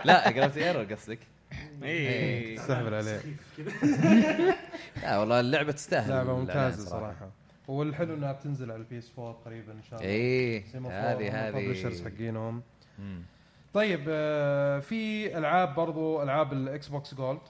[0.04, 1.18] لا Gravity Error قصدك.
[1.82, 3.20] اي استهبل عليه.
[5.02, 7.30] لا والله اللعبة تستاهل لعبة ممتازة صراحة.
[7.68, 10.10] والحلو إنها بتنزل على ال PS 4 قريبا إن شاء الله.
[10.10, 11.58] إيه Semaphore هذه هذه.
[11.58, 12.62] ال publishers حقينهم.
[13.74, 17.40] طيب آه، في ألعاب برضو ألعاب ال Xbox Gold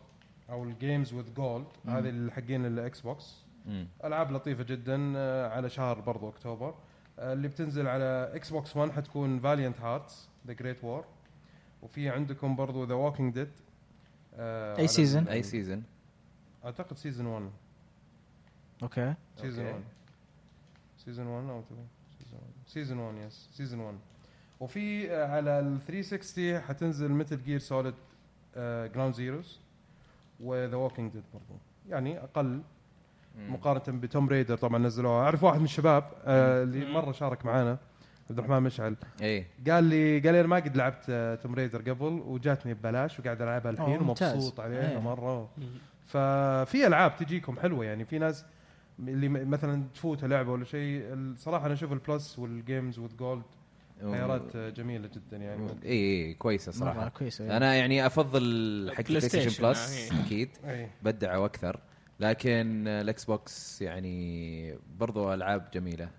[0.50, 3.44] أو ال Games with Gold هذه اللي حقين ال Xbox.
[4.04, 6.74] ألعاب لطيفة جدا آه، على شهر برضو أكتوبر.
[7.18, 11.04] آه، اللي بتنزل على Xbox 1 حتكون Valiant Hearts The Great War
[11.82, 13.48] وفي عندكم برضو The Walking Dead
[14.38, 15.82] أي season؟ أي season
[16.64, 17.50] أعتقد season 1
[18.82, 19.14] أوكي.
[19.36, 19.76] season أوكي.
[19.76, 19.84] 1
[21.04, 21.62] season 1 أو
[22.18, 23.94] season 1 season 1 yes season 1
[24.60, 27.94] وفي آه، على ال 360 حتنزل Metal Gear Solid
[28.94, 29.60] Ground Zeroes
[30.40, 31.60] و The Walking Dead برضو.
[31.88, 32.60] يعني أقل
[33.48, 35.24] مقارنة ب Tomb Raider طبعا نزلوها.
[35.24, 36.92] أعرف واحد من الشباب آه، اللي.
[36.92, 37.78] مرة شارك معانا
[38.30, 38.96] عبد الرحمن مشعل.
[39.20, 39.46] إيه.
[39.70, 43.42] قال لي قال لي أنا ما قد لعبت آه، Tomb Raider قبل وجاتني ببلاش وقاعد
[43.42, 44.00] ألعبها الحين.
[44.00, 44.98] ومبسوط عليها إيه.
[44.98, 45.48] مرة.
[46.06, 48.04] ففي ألعاب تجيكم حلوة يعني.
[48.04, 48.44] في ناس
[48.98, 53.42] اللي مثلا تفوت لعبة ولا شيء الصراحه أنا أشوف ال Plus وال Games with Gold
[54.02, 55.66] خيارات جميلة جدا يعني.
[55.84, 57.08] اي اي كويسة مرة صراحة.
[57.08, 60.48] كويسة أنا يعني أفضل حق PlayStation Plus أكيد.
[61.02, 61.80] بدعوا أكثر
[62.20, 66.10] لكن ال Xbox يعني برضو ألعاب جميلة.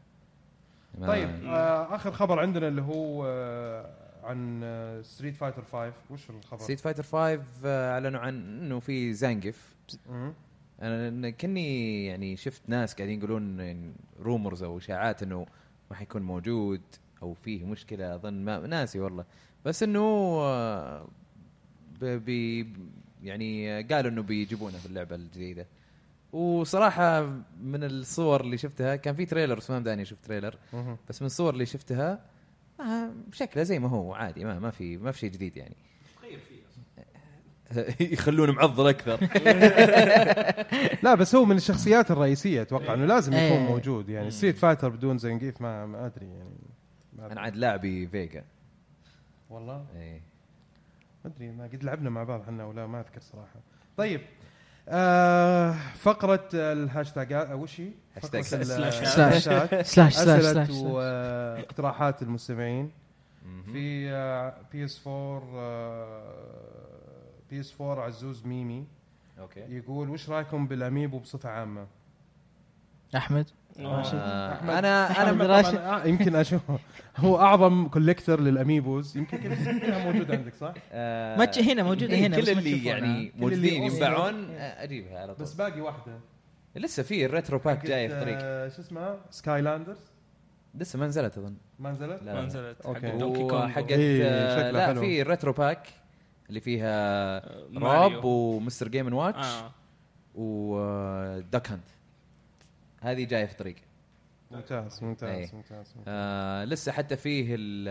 [1.02, 4.62] طيب آه آخر خبر عندنا اللي هو آه عن
[5.04, 9.76] Street Fighter 5 وش الخبر؟ ستريت فايتر 5 آه، أعلنوا عن انه في Zangief.
[10.82, 15.46] أنا كني يعني شفت ناس قاعدين يقولون rumors أو إشاعات إنه
[15.92, 16.82] ما حيكون موجود
[17.22, 18.16] أو فيه مشكلة.
[18.16, 19.26] أظن ما ناسي والله.
[19.66, 20.00] بس إنه
[20.42, 21.08] آه،
[22.02, 22.68] بي
[23.24, 25.68] يعني قالوا إنه بيجيبونه في اللعبة الجديدة.
[26.34, 27.22] وصراحة
[27.62, 30.58] من الصور اللي شفتها كان في trailer بس ما مداني أشوف trailer.
[31.10, 32.26] بس من الصور اللي شفتها
[32.80, 35.76] آه، شكله زي ما هو عادي ما ما في ما في شيء جديد يعني.
[38.14, 39.20] يخلونه معضل أكثر.
[41.04, 43.68] لا بس هو من الشخصيات الرئيسية أتوقع إنه لازم يكون إيه.
[43.70, 44.10] موجود.
[44.10, 46.58] يعني Street Fighter بدون Zangief ما ما أدري يعني.
[47.14, 47.34] ما أدري.
[47.34, 48.44] أنا عاد لاعبي Vega.
[49.50, 50.22] والله؟ إيه.
[51.26, 53.60] ما أدري ما قد لعبنا مع بعض إحنا ولا ما أذكر صراحة.
[53.98, 54.22] طيب
[54.90, 58.94] آه فقرة الهاشتاجات وش هي؟ هاشتاج slash.
[59.84, 60.14] slash.
[60.14, 60.70] سلاش.
[60.70, 62.92] واقتراحات المستمعين.
[63.66, 64.06] في
[64.72, 65.44] PS 4
[67.54, 68.86] PS 4 عزوز ميمي
[69.40, 71.88] أوكي يقول وش رأيكم بال amiibo بصفه عامة؟
[73.16, 73.50] أحمد
[73.80, 74.16] راشد.
[74.16, 75.76] آه، أحمد- أنا أحمد أنا راشد.
[75.76, 76.62] آه، يمكن أشوف
[77.18, 82.28] هو أعظم collector لل amiibos يمكن كلها موجوده عندك صح؟ آه، ما هنا موجودة إيه،
[82.28, 82.86] هنا، كل اللي.
[82.86, 83.84] يعني كل اللي موجودين.
[83.94, 86.20] ينباعون آه، أجيبها على طول بس باقي واحدة
[86.76, 90.00] لسه في ال retro pack جاي في حقت، الطريق آه، شو اسمها؟ Skylanders
[90.76, 92.42] لسه ما نزلت أظن ما نزلت؟ لا ما.
[92.42, 92.88] نزلت.
[92.88, 95.00] حق Donkey Kong آه، شكلها لا.
[95.00, 95.88] في ال retro pack
[96.50, 97.40] اللي فيها.
[97.78, 98.88] ROB و Mr.
[98.88, 99.72] Game and Watch آه.
[100.36, 101.84] و Duck Hunt
[103.02, 103.76] هذه جاية في الطريق
[104.52, 105.50] ممتاز ممتاز إيه.
[105.56, 107.88] ممتاز آه لسه حتى فيه ال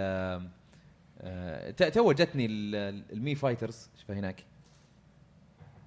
[1.21, 4.45] آه ت- تو جتني ال- ال Mii Fighters شوفها هناك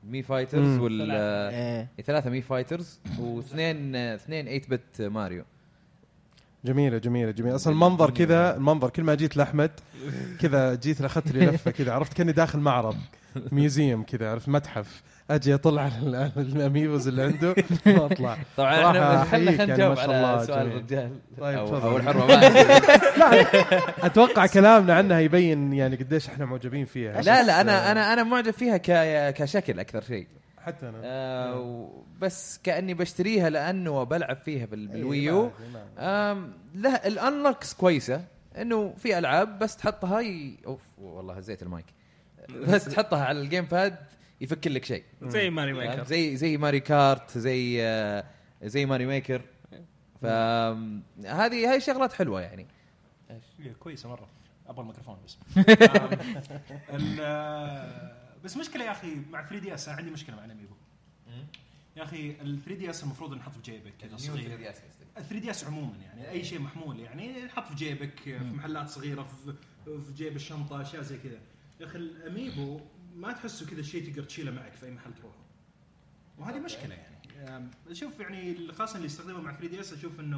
[0.04, 0.78] ال Mii Fighters.
[0.80, 2.04] وال آه، إيه.
[2.04, 5.44] ثلاثة Mii Fighters واثنين آه، اثنين 8 bit Mario
[6.66, 7.56] جميلة جميلة جميلة.
[7.56, 9.72] أصلا المنظر كذا المنظر كل ما جيت لأحمد
[10.40, 12.96] كذا جيت اخذت لي لفة كذا عرفت كأني داخل معرض
[13.52, 15.02] museum كذا عرفت متحف.
[15.32, 17.56] أجي أطلع على ال- ال amiibos اللي عنده
[17.88, 20.68] واطلع طبعا إحنا خلينا نجاوب على الله سؤال.
[20.68, 21.12] الرجال.
[21.40, 21.82] طيب، أو, تفضل.
[21.88, 22.80] أو الحرمة أدري.
[24.08, 27.22] أتوقع كلامنا عنها يبين يعني قديش إحنا معجبين فيها.
[27.22, 28.78] لا لا أنا أنا أنا معجب فيها
[29.32, 30.28] كشكل أكثر شيء.
[30.66, 31.02] حتى أنا.
[31.04, 35.44] آه و- بس كأني بشتريها لأنه بلعب فيها بال- بال Wii U.
[35.46, 35.52] إيه،
[36.32, 38.26] آم، لا ال unlocks كويسة.
[38.58, 40.58] إنه في ألعاب بس تحطها ي...
[40.66, 41.86] أوف والله هزيت المايك.
[42.70, 43.96] بس تحطها على ال GamePad
[44.42, 45.04] يفك لك شيء.
[45.24, 46.04] زي ماري فاهم؟ Maker.
[46.04, 48.24] زي زي Mario Kart زي آه،
[48.64, 49.42] زي Mario Maker.
[50.22, 52.66] فهذه هاي شغلات حلوة يعني.
[53.60, 54.28] إيه، كويسة مرة.
[54.68, 55.38] أبغى الميكروفون بس.
[57.20, 58.12] آه،
[58.46, 60.74] بس مشكلة يا أخي مع 3 DS أنا عندي مشكلة مع ال amiibo
[61.98, 63.94] يا أخي ال 3 DS المفروض نحط في جيبك.
[64.02, 64.70] كذا صغير
[65.18, 69.24] ال 3 DS عموما يعني أي شيء محمول يعني نحط في جيبك في محلات صغيرة
[69.24, 69.54] في,
[69.86, 71.40] في جيب الشنطة أشياء زي كذا.
[71.80, 72.80] يا أخي ال amiibo
[73.16, 75.38] ما تحسه كذا شيء تقدر تشيله معك في أي محل تروحه.
[76.38, 77.68] وهذه مشكلة يعني.
[77.90, 80.38] أشوف يعني خاصة اللي يستخدمه مع 3 DS أشوف إنه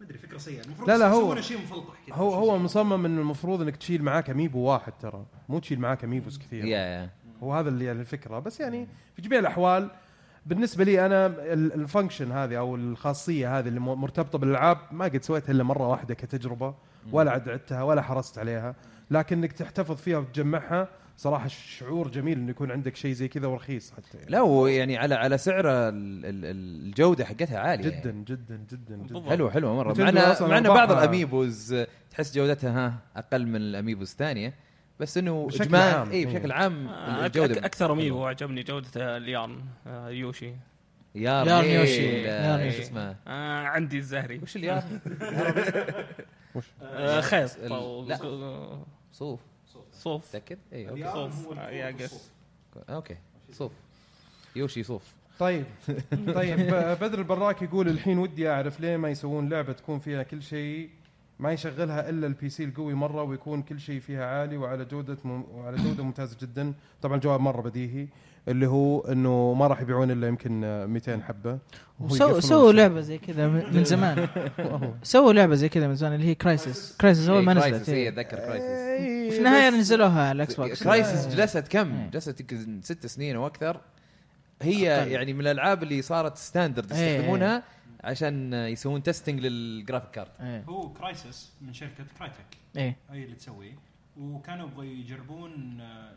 [0.00, 0.64] ما أدري فكرة سيئة.
[0.64, 4.30] المفروض لا، لا، هو- شيء مفلطح كذا هو هو مصمم إنه المفروض إنك تشيل معاك
[4.30, 5.26] amiibo واحد ترى.
[5.48, 6.64] مو تشيل معاك amiibos كثير.
[6.64, 7.10] يا يا
[7.42, 8.38] هو هذا اللي يعني الفكرة.
[8.38, 9.90] بس يعني في جميع الأحوال
[10.46, 15.22] بالنسبة لي أنا ال- ال function هذه أو الخاصية هذه اللي مرتبطة بالألعاب ما قد
[15.22, 16.74] سويتها إلا مرة واحدة كتجربة
[17.12, 18.74] ولا عد عدتها ولا حرصت عليها.
[19.10, 23.92] لكن إنك تحتفظ فيها وتجمعها صراحة شعور جميل إنه يكون عندك شيء زي كذا ورخيص
[23.92, 24.30] حتى يعني.
[24.30, 25.88] لا ويعني على على سعر ال-
[26.26, 28.24] ال- الجودة حقتها عالية جدا يعني.
[28.24, 28.96] جدا جدا.
[28.96, 29.30] جدا.
[29.30, 29.94] حلوة حلوة مرة.
[29.98, 31.74] معنا معنا بعض الأميبوز
[32.10, 34.54] تحس جودتها ها أقل من الأميبوز الثانية.
[35.00, 36.26] بس إنه بشكل اجمال عام، اي إيه.
[36.26, 40.52] بشكل عام آه، أك- الجودة أك- أكثر اميبو عجبني جودته اليان آه، يوشي
[41.14, 42.82] يار يار ميل، يوشي، آه، يار شو يوشي.
[42.82, 44.82] اسمه آه عندي الزهري وش اليار؟
[46.82, 48.78] آه خيط لا.
[49.12, 49.40] صوف
[49.92, 51.58] صوف متأكد؟ اي okay صوف.
[51.58, 51.86] آه، يا.
[52.02, 52.30] قس.
[52.90, 53.16] okay
[53.52, 53.72] صوف
[54.56, 55.02] Yoshi صوف
[55.38, 55.64] طيب
[56.34, 56.58] طيب
[57.00, 60.90] بدر البراك يقول الحين ودي أعرف ليه ما يسوون لعبة تكون فيها كل شيء
[61.38, 65.44] ما يشغلها إلا ال PC القوي مرة ويكون كل شيء فيها عالي وعلى جودة مم
[65.54, 66.72] وعلى جودة ممتازه جدا.
[67.02, 68.06] طبعا الجواب مرة بديهي
[68.48, 71.58] اللي هو إنه ما راح يبيعون إلا يمكن آه، 200 حبه
[72.08, 72.72] سووا سووا.
[72.72, 74.28] لعبة زي كذا من زمان.
[75.02, 77.70] سووا لعبة زي كذا من زمان اللي هي Crysis Crysis أول ما إيه، نزلت.
[77.72, 78.08] Crysis اي إيه.
[78.08, 82.10] أتذكر Crysis في النهاية نزلوها على ال Xbox Crysis جلست كم؟ إيه.
[82.10, 83.80] جلست يمكن ست سنين أو أكثر.
[84.64, 85.08] هي أقل.
[85.08, 87.62] يعني من الألعاب اللي صارت standard إيه، يستخدمونها
[88.04, 90.62] عشان يسوون testing لل graphic card إيه.
[90.68, 92.96] هو Crysis من شركة Crytek إيه.
[93.10, 93.74] هي اللي تسويه.
[94.20, 96.14] وكانوا يبغوا يجربون آه،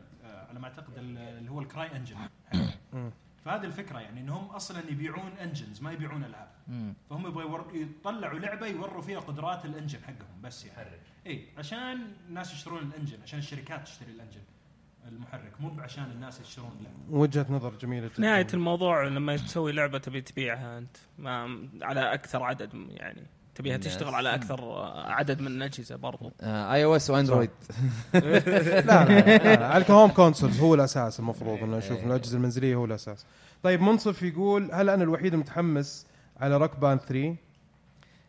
[0.49, 2.15] على ما أعتقد ال- اللي هو ال CryEngine.
[3.45, 6.47] فهذه الفكرة يعني إنهم أصلا يبيعون engines ما يبيعون ألعاب.
[7.09, 7.61] فهم يبغوا.
[7.73, 10.89] يطلعوا لعبة يوروا فيها قدرات ال engine حقهم بس يعني.
[11.27, 14.41] اي عشان الناس يشترون ال engine عشان الشركات تشتري ال engine
[15.07, 17.21] المحرك مو عشان الناس يشترون اللعبة.
[17.21, 20.97] وجهة نظر جميلة في نهاية الموضوع لما تسوي لعبة تبي تبيعها أنت.
[21.19, 23.23] ما على أكثر عدد يعني.
[23.55, 23.77] تبيها.
[23.77, 26.31] تشتغل على أكثر عدد من الأجهزة برضو.
[26.41, 27.49] iOS و Android
[28.13, 32.75] لا لا, لا, لا على ك home consoles هو الأساس المفروض إنه نشوف الأجهزة المنزلية
[32.75, 33.25] هو الأساس.
[33.63, 36.05] طيب منصف يقول هل أنا الوحيد المتحمس
[36.39, 37.35] على Rock Band 3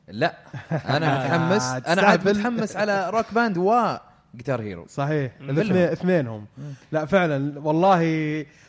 [0.09, 0.35] لا
[0.73, 2.17] أنا متحمس أنا.
[2.17, 3.59] متحمس على Rock Band
[4.35, 5.33] و Guitar Hero صحيح.
[5.41, 6.47] الاثنين اثنينهم.
[6.93, 7.99] لا فعلا والله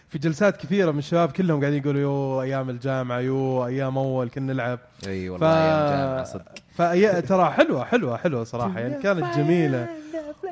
[0.09, 4.53] في جلسات كثيرة من الشباب كلهم قاعدين يقولوا يو أيام الجامعة يو أيام أول كنا
[4.53, 4.79] نلعب.
[5.07, 5.31] اي ف...
[5.31, 6.55] والله أيام جامعه صدق.
[6.77, 7.21] فأي...
[7.21, 8.79] ترى حلوة حلوة حلوة صراحة.
[8.79, 9.87] يعني كانت جميلة.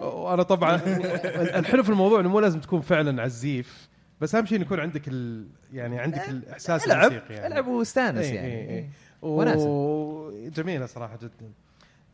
[0.02, 0.76] وأنا طبعا
[1.60, 3.88] الحلو في الموضوع إنه مو لازم تكون فعلا عزيف
[4.22, 5.48] بس أهم شيء إنه يكون عندك ال...
[5.74, 7.48] يعني عندك الإحساس العب الموسيقي يعني.
[7.48, 8.48] العب واستانس إيه يعني.
[8.48, 8.90] إيه إيه.
[9.22, 10.32] و...
[10.50, 11.52] جميلة صراحة جدا.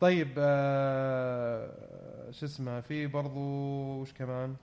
[0.00, 1.70] طيب آه...
[2.34, 3.40] شو اسمه في برضو
[4.00, 4.56] وش كمان؟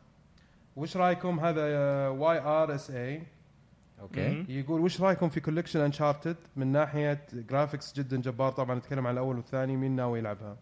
[0.76, 1.64] وش رأيكم هذا
[2.08, 4.46] YRSI okay.
[4.50, 8.52] يقول وش رأيكم في collection Uncharted من ناحية graphics جدا جبار.
[8.52, 10.58] طبعا نتكلم عن الأول والثاني مين ناوي يلعبها؟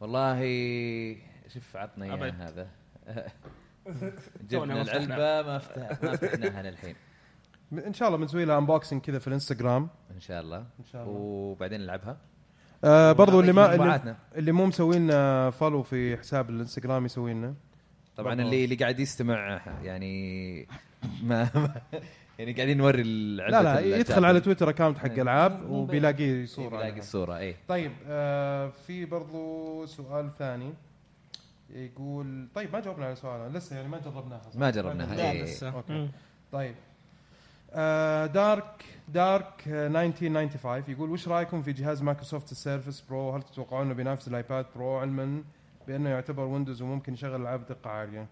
[0.00, 0.40] والله
[1.48, 2.30] شوف عطنا اياه.
[2.30, 2.68] هذا.
[4.50, 4.82] جبنا.
[4.82, 6.96] العلبة ما فتح ما فتحناها للحين.
[7.72, 9.88] إن شاء الله بنسوي لها unboxing كذا في الإنستغرام.
[10.10, 10.58] إن شاء الله.
[10.58, 11.14] إن شاء الله.
[11.20, 12.16] وبعدين نلعبها.
[12.84, 14.16] آه برضو اللي ما اللي.
[14.36, 17.54] اللي مو مسوي لنا follow في حساب الانستغرام يسوي لنا
[18.16, 18.46] طبعا برضو.
[18.46, 20.66] اللي اللي قاعد يستمع يعني
[21.22, 21.80] ما ما-
[22.38, 25.22] يعني قاعدين نوري لا لا يدخل على Twitter account حق إيه.
[25.22, 26.98] العاب وبيلاقي صورة يلاقي عنها.
[26.98, 30.74] الصورة اي طيب آه في برضو سؤال ثاني
[31.70, 35.42] يقول طيب ما جاوبنا على سؤال لسه يعني ما جربناها؟ ما جربناها لا إيه.
[35.42, 35.92] لسه okay.
[35.92, 36.10] مم.
[36.52, 36.91] طيب آه
[38.26, 43.86] Dark Dark آه، 1995 يقول وش رأيكم في جهاز مايكروسوفت ال Surface Pro؟ هل تتوقعون
[43.86, 45.42] إنه بينافس ال iPad Pro؟ علما
[45.88, 48.26] بأنه يعتبر Windows وممكن يشغل ألعاب دقة عالية.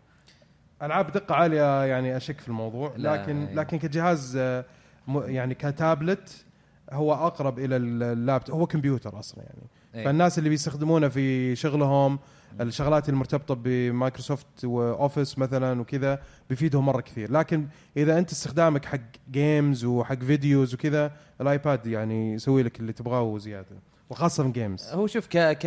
[0.83, 3.55] ألعاب دقة عالية يعني أشك في الموضوع لا، لكن إيه.
[3.55, 4.65] لكن كجهاز آه،
[5.09, 6.45] يعني كتابلت
[6.93, 9.63] هو أقرب إلى اللابتوب هو كمبيوتر أصلا يعني.
[9.95, 10.05] إيه.
[10.05, 12.19] فالناس اللي بيستخدمونه في شغلهم
[12.61, 17.33] الشغلات المرتبطة بمايكروسوفت و Office مثلا وكذا بيفيدهم مرة كثير.
[17.33, 22.93] لكن إذا أنت استخدامك حق games وحق videos وكذا ال iPad يعني يسوي لك اللي
[22.93, 23.77] تبغاه وزيادة.
[24.11, 25.67] وخاصة games هو شوف ك ك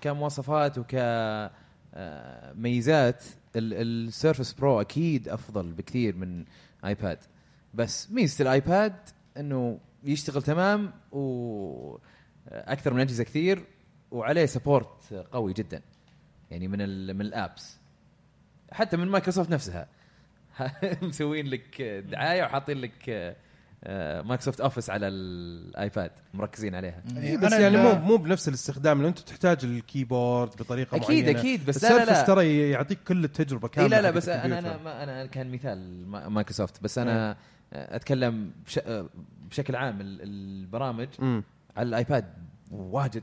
[0.00, 1.50] كمواصفات وك آه،
[2.54, 3.24] ميزات
[3.56, 6.44] ال- ال Surface Pro أكيد أفضل بكثير من
[6.84, 7.18] آيباد.
[7.74, 8.94] بس ميزة الآيباد
[9.36, 13.64] إنه يشتغل تمام وأكثر من أجهزة كثير
[14.10, 15.82] وعليه support قوي جدا.
[16.50, 17.76] يعني من ال من ال apps
[18.72, 19.88] حتى من مايكروسوفت نفسها.
[21.02, 23.36] مسوين لك دعاية وحاطين لك
[23.84, 26.10] آه، مايكروسوفت اوفيس على الآيباد.
[26.34, 27.02] مركزين عليها.
[27.16, 28.96] إيه بس يعني مو مو بنفس الاستخدام.
[28.98, 33.24] لأنه أنت تحتاج ال keyboard بطريقة أكيد معينة أكيد بس لا لا ترى يعطيك كل
[33.24, 34.76] التجربة كامله لا لا بس أنا أنا.
[34.76, 37.36] ما أنا كان مثال ما- مايكروسوفت بس أنا
[37.72, 38.80] أتكلم بش
[39.50, 41.44] بشكل عام ال- البرامج مم.
[41.76, 42.34] على الآيباد
[42.70, 43.22] واجد.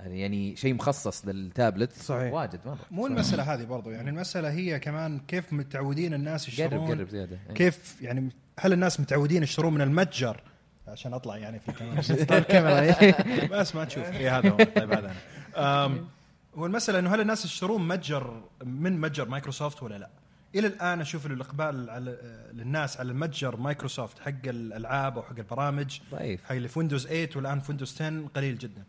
[0.00, 1.92] يعني شيء مخصص للتابلت.
[1.92, 2.32] صحيح.
[2.32, 6.88] واجد مره مو المسألة هذه برضو يعني المسألة هي كمان كيف متعودين الناس قرب يشترون
[6.88, 7.38] قرب زيادة.
[7.48, 7.54] إيه.
[7.54, 8.28] كيف يعني
[8.60, 10.42] هل الناس متعودين يشترون من المتجر؟
[10.88, 13.16] عشان أطلع يعني في الكاميرا الكاميرا
[13.60, 14.04] بس ما تشوف.
[14.04, 14.56] اي هذا هو.
[14.56, 15.12] طيب هذا
[15.56, 15.98] أنا.
[16.56, 20.10] المساله إنه هل الناس يشترون متجر من متجر مايكروسوفت ولا لا؟
[20.54, 22.18] إلى الآن أشوف الإقبال على
[22.52, 26.44] للناس على المتجر مايكروسوفت حق الألعاب أو حق البرامج ضعيف.
[26.44, 28.84] حق اللي في ويندوز 8 والآن في ويندوز 10 قليل جدا.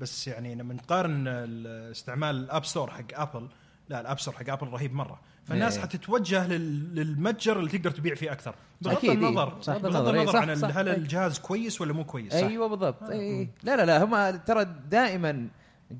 [0.00, 3.48] بس يعني لما نقارن ال- استعمال ال App Store حق ابل
[3.88, 5.82] لا ال App Store حق ابل رهيب مرة فالناس إيه.
[5.82, 9.12] حتتوجه لل- للمتجر اللي تقدر تبيع فيه أكثر بغض إيه.
[9.12, 9.72] النظر صح.
[9.76, 10.76] بغض بالنظر، إيه، النظر صح، عن صح.
[10.76, 10.96] هل إيه.
[10.96, 15.48] الجهاز كويس ولا مو كويس صح أيوه بالضبط اي لا لا لا هم ترى دائما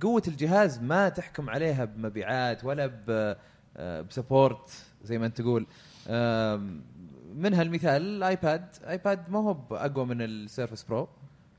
[0.02, 2.90] قوة الجهاز ما تحكم عليها بمبيعات ولا
[3.76, 4.70] آه، ب support
[5.04, 5.66] زي ما أنت تقول
[7.34, 11.08] منها المثال الايباد ايباد ما هو بأقوى من السيرفس برو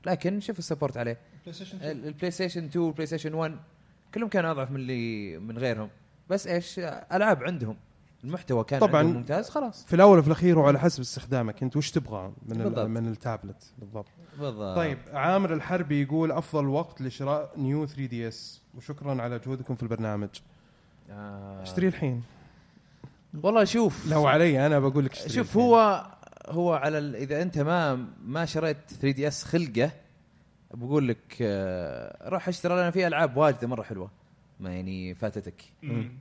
[0.06, 3.56] لكن شوف ال support عليه ال- البلاي ستيشن 2 والبلاي ستيشن 1
[4.14, 5.88] كلهم كانوا أضعف من اللي من غيرهم.
[6.30, 6.78] بس إيش؟
[7.12, 7.76] ألعاب عندهم.
[8.24, 9.02] المحتوى كان طبعاً.
[9.02, 9.84] ممتاز خلاص.
[9.86, 12.78] في الأول وفي الأخير وعلى حسب استخدامك أنت وش تبغى من بالضبط.
[12.78, 13.72] ال- من التابلت.
[13.78, 14.06] بالضبط.
[14.38, 14.76] بالضبط.
[14.76, 19.82] طيب عامر الحربي يقول أفضل وقت لشراء نيو 3 دي اس وشكرا على جهودكم في
[19.82, 20.28] البرنامج.
[21.10, 21.62] آه.
[21.62, 22.22] اشتري الحين.
[23.42, 24.06] والله شوف.
[24.10, 25.62] لو علي أنا بقول لك اشتري شوف الحين.
[25.62, 26.06] هو
[26.48, 29.90] هو على ال- إذا أنت ما ما شريت 3 دي اس خلقه
[30.74, 34.10] بقول لك آه، روح اشتري لنا فيه ألعاب واجده مرة حلوة.
[34.60, 35.54] ما يعني فاتتك.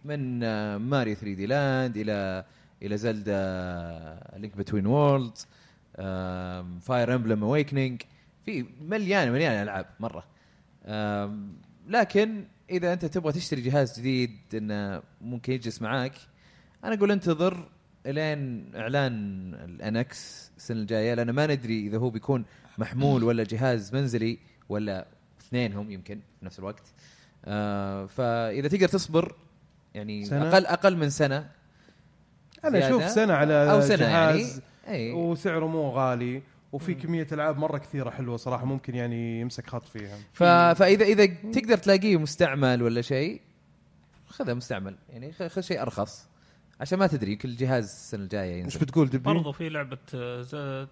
[0.05, 2.45] من آه، ماريو 3 دي لاند إلى
[2.81, 5.47] إلى زلدا لينك بتوين وورلدز
[6.81, 8.01] فاير امبلم اويكننج
[8.45, 10.23] في مليانه مليانه ألعاب مرة.
[11.87, 16.13] لكن إذا أنت تبغى تشتري جهاز جديد إنه ممكن يجلس معاك
[16.83, 17.69] أنا أقول انتظر
[18.05, 19.13] إلين إعلان
[19.53, 22.45] ال NX السنة الجاية لأن ما ندري إذا هو بيكون
[22.79, 25.07] محمول ولا جهاز منزلي ولا
[25.41, 26.83] اثنينهم يمكن في نفس الوقت.
[27.45, 29.35] آه فإذا تقدر تصبر
[29.93, 31.49] يعني سنة؟ أقل أقل من سنة
[32.65, 32.87] أنا.
[32.87, 35.11] أشوف سنة على أو سنة جهاز يعني أي.
[35.11, 40.17] وسعره مو غالي وفي كمية ألعاب مرة كثيرة حلوة صراحة ممكن يعني يمسك خط فيها.
[40.33, 40.43] ف...
[40.79, 43.41] فإذا إذا تقدر تلاقيه مستعمل ولا شيء
[44.27, 44.95] خذه مستعمل.
[45.09, 46.27] يعني خ- خذ شيء أرخص
[46.81, 48.79] عشان ما تدري كل جهاز السنة الجاية ينزل.
[48.79, 50.87] بتقول دبي؟ برضو في لعبة آه،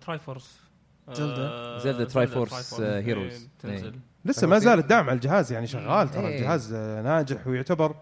[1.14, 1.78] ز- تراي فورس آه، زلدة.
[1.78, 3.48] زلدة تراي فورس، آه، إيه، هيروز.
[3.60, 3.94] تنزل
[4.26, 6.38] لسه ما زال الدعم على الجهاز يعني شغال ترى إيه.
[6.38, 7.96] الجهاز آه، ناجح ويعتبر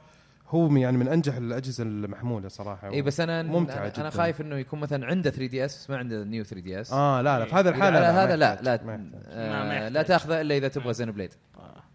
[0.49, 4.01] هو يعني من أنجح الأجهزة المحمولة صراحة اي بس أنا ممتعة أنا, جداً.
[4.01, 6.81] أنا خايف إنه يكون مثلا عنده 3 دي اس بس ما عنده نيو 3 دي
[6.81, 9.21] اس آه لا لا في هذا الحالة ما هذا لا لا ما يحتاج.
[9.27, 10.01] آه لا.
[10.01, 11.33] تأخذه إلا إذا تبغى زينوبليد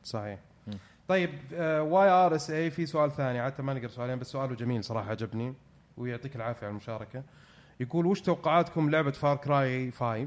[0.05, 0.39] صحيح.
[1.09, 1.31] طيب
[1.81, 5.11] واي ار اس اي في سؤال ثاني عادة ما نقرا سؤالين بس سؤاله جميل صراحة
[5.11, 5.55] عجبني
[5.97, 7.23] ويعطيك العافية على المشاركة
[7.81, 10.27] يقول وش توقعاتكم لعبة فار كراي 5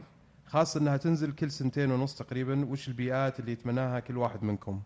[0.54, 2.66] خاصة إنها تنزل كل سنتين ونص تقريبا.
[2.66, 4.82] وش البيئات اللي يتمناها كل واحد منكم؟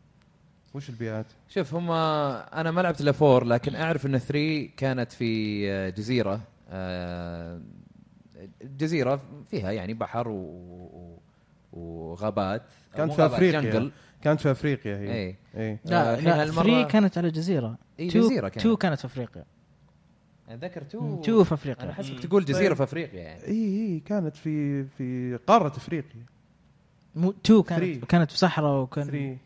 [0.73, 5.61] وش البيئات؟ شوف هم أنا ما لعبت إلا four لكن أعرف إن 3 كانت في
[5.71, 6.41] آه، جزيرة.
[6.69, 7.61] آه،
[8.63, 9.19] جزيرة
[9.51, 11.19] فيها يعني بحر و...
[11.73, 12.61] وغابات.
[12.95, 13.61] كانت في غابات، أفريقيا.
[13.61, 13.91] jungle.
[14.21, 15.13] كانت في أفريقيا هي.
[15.13, 17.77] اي اي لا الحين لا هالمرة- 3 كانت على جزيرة.
[17.99, 18.57] اي 2 جزيرة كانت.
[18.65, 19.45] 2 كانت في أفريقيا.
[20.49, 23.47] اتذكر 2 2 في أنا افريقيا حسبك تقول جزيرة في أفريقيا يعني.
[23.47, 23.53] إي
[23.93, 26.21] إي كانت في في قارة أفريقيا.
[27.15, 27.65] مو 2 Three.
[27.65, 29.37] كانت كانت في صحراء وكان 3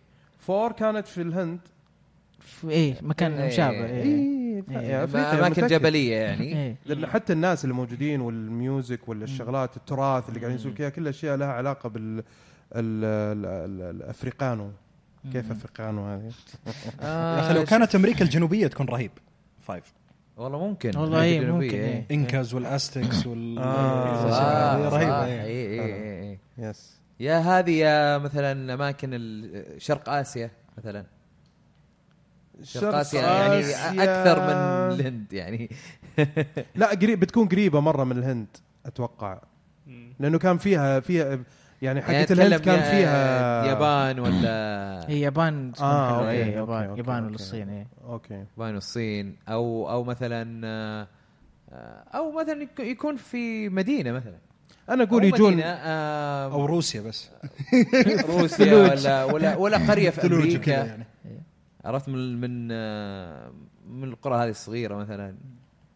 [0.50, 1.60] 4 كانت في الهند.
[2.40, 3.48] في إيه مكان إيه.
[3.48, 4.02] مشابه إي.
[4.02, 5.68] إيه إي أفريقيا أماكن متأكد.
[5.68, 6.44] جبلية يعني.
[6.44, 10.90] إيه لأن حتى الناس اللي موجودين وال music ولا الشغلات التراث اللي قاعدين يسوون فيها
[10.90, 12.24] كل أشياء لها علاقة بال ال-
[12.76, 14.72] ال- ال- الأفريقانو.
[15.34, 16.32] كيف أفريقانو هذه؟
[17.02, 19.12] آه يا أخي لو كانت أمريكا الجنوبية تكون رهيب.
[19.60, 19.84] five
[20.42, 22.06] والله ممكن والله الجنوبية، ممكن، إيه.
[22.10, 22.16] إيه.
[22.16, 24.90] إنكاز والأستكس وال آه.
[24.90, 25.82] رهيبة اي إيه.
[25.82, 29.12] اي اي yes يا هذه يا مثلا أماكن
[29.78, 31.06] شرق آسيا مثلا
[32.64, 34.54] شرق آسيا يعني أكثر من
[35.00, 35.70] الهند يعني
[36.76, 38.48] لا قريب بتكون قريبة مرة من الهند
[38.86, 39.42] أتوقع.
[40.20, 41.40] لأنه كان فيها فيها
[41.82, 44.52] يعني يعني حقت الهند أتكلم كان فيها اليابان ولا
[45.10, 47.26] هي يابان آه، okay, okay, يابان okay, يابان okay.
[47.28, 47.88] ولا الصين إيه.
[48.06, 48.34] أوكي.
[48.58, 49.36] اليابان والصين.
[49.50, 51.08] أو أو مثلا آه،
[51.72, 54.36] آه، أو مثلا يك- يكون في مدينة مثلا.
[54.90, 57.30] أنا أقول يجون مدينة، آه، أو روسيا بس.
[58.30, 60.72] روسيا ولا ولا ولا قرية في أمريكا.
[60.72, 61.06] يعني.
[61.86, 63.52] عرفت من من آه،
[63.90, 65.36] من القرى هذه الصغيرة مثلا.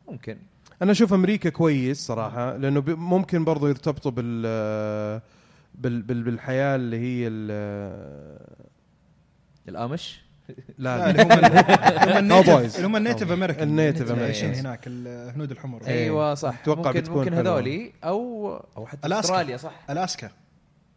[0.07, 0.37] ممكن.
[0.81, 4.45] أنا أشوف أمريكا كويس صراحة لأنه ب- ممكن برضو يرتبطوا بال
[5.77, 8.65] بال بال بالحياة اللي هي ال-
[9.69, 10.25] الآمش
[10.77, 12.41] لا لا، اللي هم
[12.75, 14.57] اللي هم ال Native American ال Native Americans.
[14.57, 15.87] هناك الهنود الحمر.
[15.87, 17.33] أيوه صح أتوقع ممكن بتكون ممكن.
[17.33, 19.19] هذولي أو أو حتى.
[19.19, 20.29] أستراليا صح ألاسكا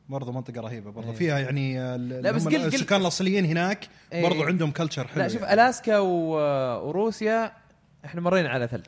[0.09, 1.15] برضه منطقة رهيبة برضه إيه.
[1.17, 4.23] فيها يعني ال- لا، بس قل- قل- السكان الأصليين هناك إيه.
[4.29, 5.55] برضه عندهم culture حلو لا شوف يعني.
[5.55, 7.53] ألاسكا و- وروسيا
[8.05, 8.87] إحنا مرينا على ثلج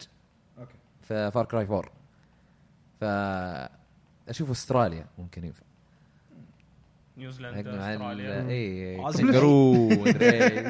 [0.59, 0.74] okay.
[1.03, 1.82] في فار كراي 4
[3.01, 3.05] ف
[4.28, 5.62] أشوف أستراليا ممكن ينفع
[7.21, 8.49] نيوزيلندا أستراليا.
[8.49, 9.01] اي إيه.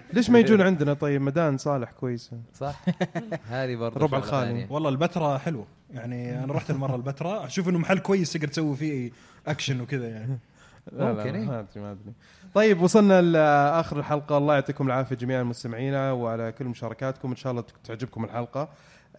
[0.15, 2.85] ليش ما يجون عندنا؟ طيب مدان صالح كويسه صح؟
[3.51, 4.67] هذه برضه ربع الخالي.
[4.71, 9.11] والله البتراء حلو يعني أنا رحت المرة البتراء أشوف إنه محل كويس تقدر تسوي فيه
[9.47, 10.39] أكشن وكذا يعني.
[10.93, 11.45] ممكن، إيه.
[11.45, 12.13] ما أدري ما أدري.
[12.55, 14.39] طيب وصلنا لآخر الحلقة.
[14.39, 17.31] الله يعطيكم العافية جميع المستمعين وعلى كل مشاركاتكم.
[17.31, 18.69] إن شاء الله تعجبكم الحلقة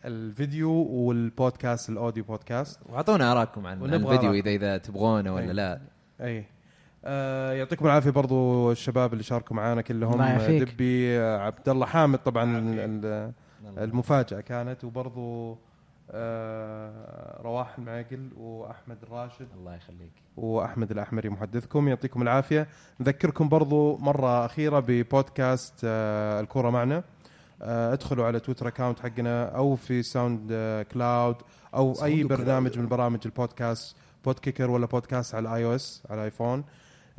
[0.06, 2.80] الفيديو والبودكاست الأوديو بودكاست.
[2.90, 4.34] وأعطونا ارائكم عن الفيديو.
[4.34, 5.54] اذا إذا تبغونه ولا أي.
[5.54, 5.82] لا.
[6.22, 6.46] اي
[7.06, 10.18] آه يعطيكم العافية برضو الشباب اللي شاركوا معنا كلهم.
[10.66, 13.34] دبي عبد الله حامد طبعا ال-
[13.78, 15.58] المفاجأة كانت وبرضو
[16.12, 20.12] آه رواح المعقل وأحمد الراشد الله يخليك.
[20.38, 22.68] وأحمد الأحمري محدثكم يعطيكم العافية.
[22.99, 27.04] نذكركم برضو مرة أخيرة ببودكاست آه الكورة معنا.
[27.62, 30.54] آه ادخلوا على تويتر account حقنا أو في Sound
[30.94, 31.36] Cloud
[31.76, 33.95] أو أي برنامج من برامج البودكاست
[34.26, 36.64] Podkicker ولا بودكاست على ال iOS على الايفون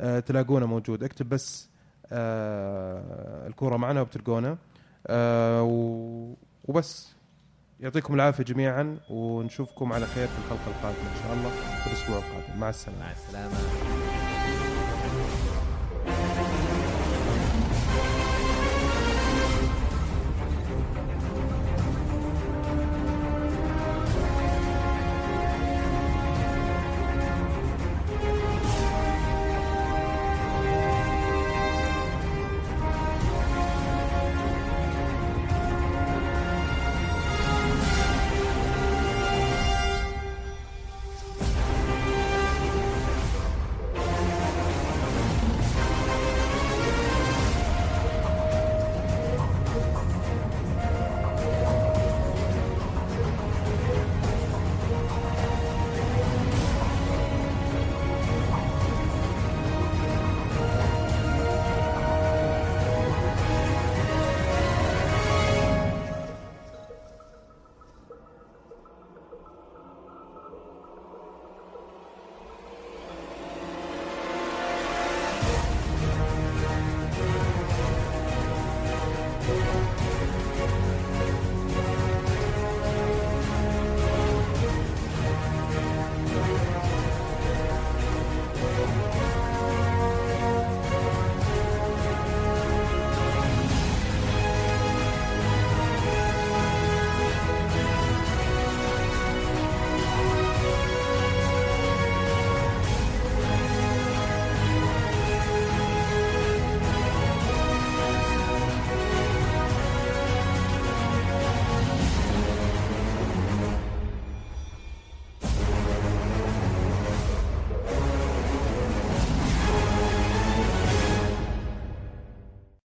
[0.03, 1.03] آه تلاقونا موجود.
[1.03, 1.69] اكتب بس
[2.11, 4.57] آه الكورة معنا وبتلقونا
[5.07, 5.63] آه
[6.67, 7.13] وبس.
[7.79, 12.59] يعطيكم العافية جميعا ونشوفكم على خير في الحلقة القادمة إن شاء الله في الأسبوع القادم.
[12.59, 12.99] مع السلامة.
[12.99, 14.12] مع السلامة.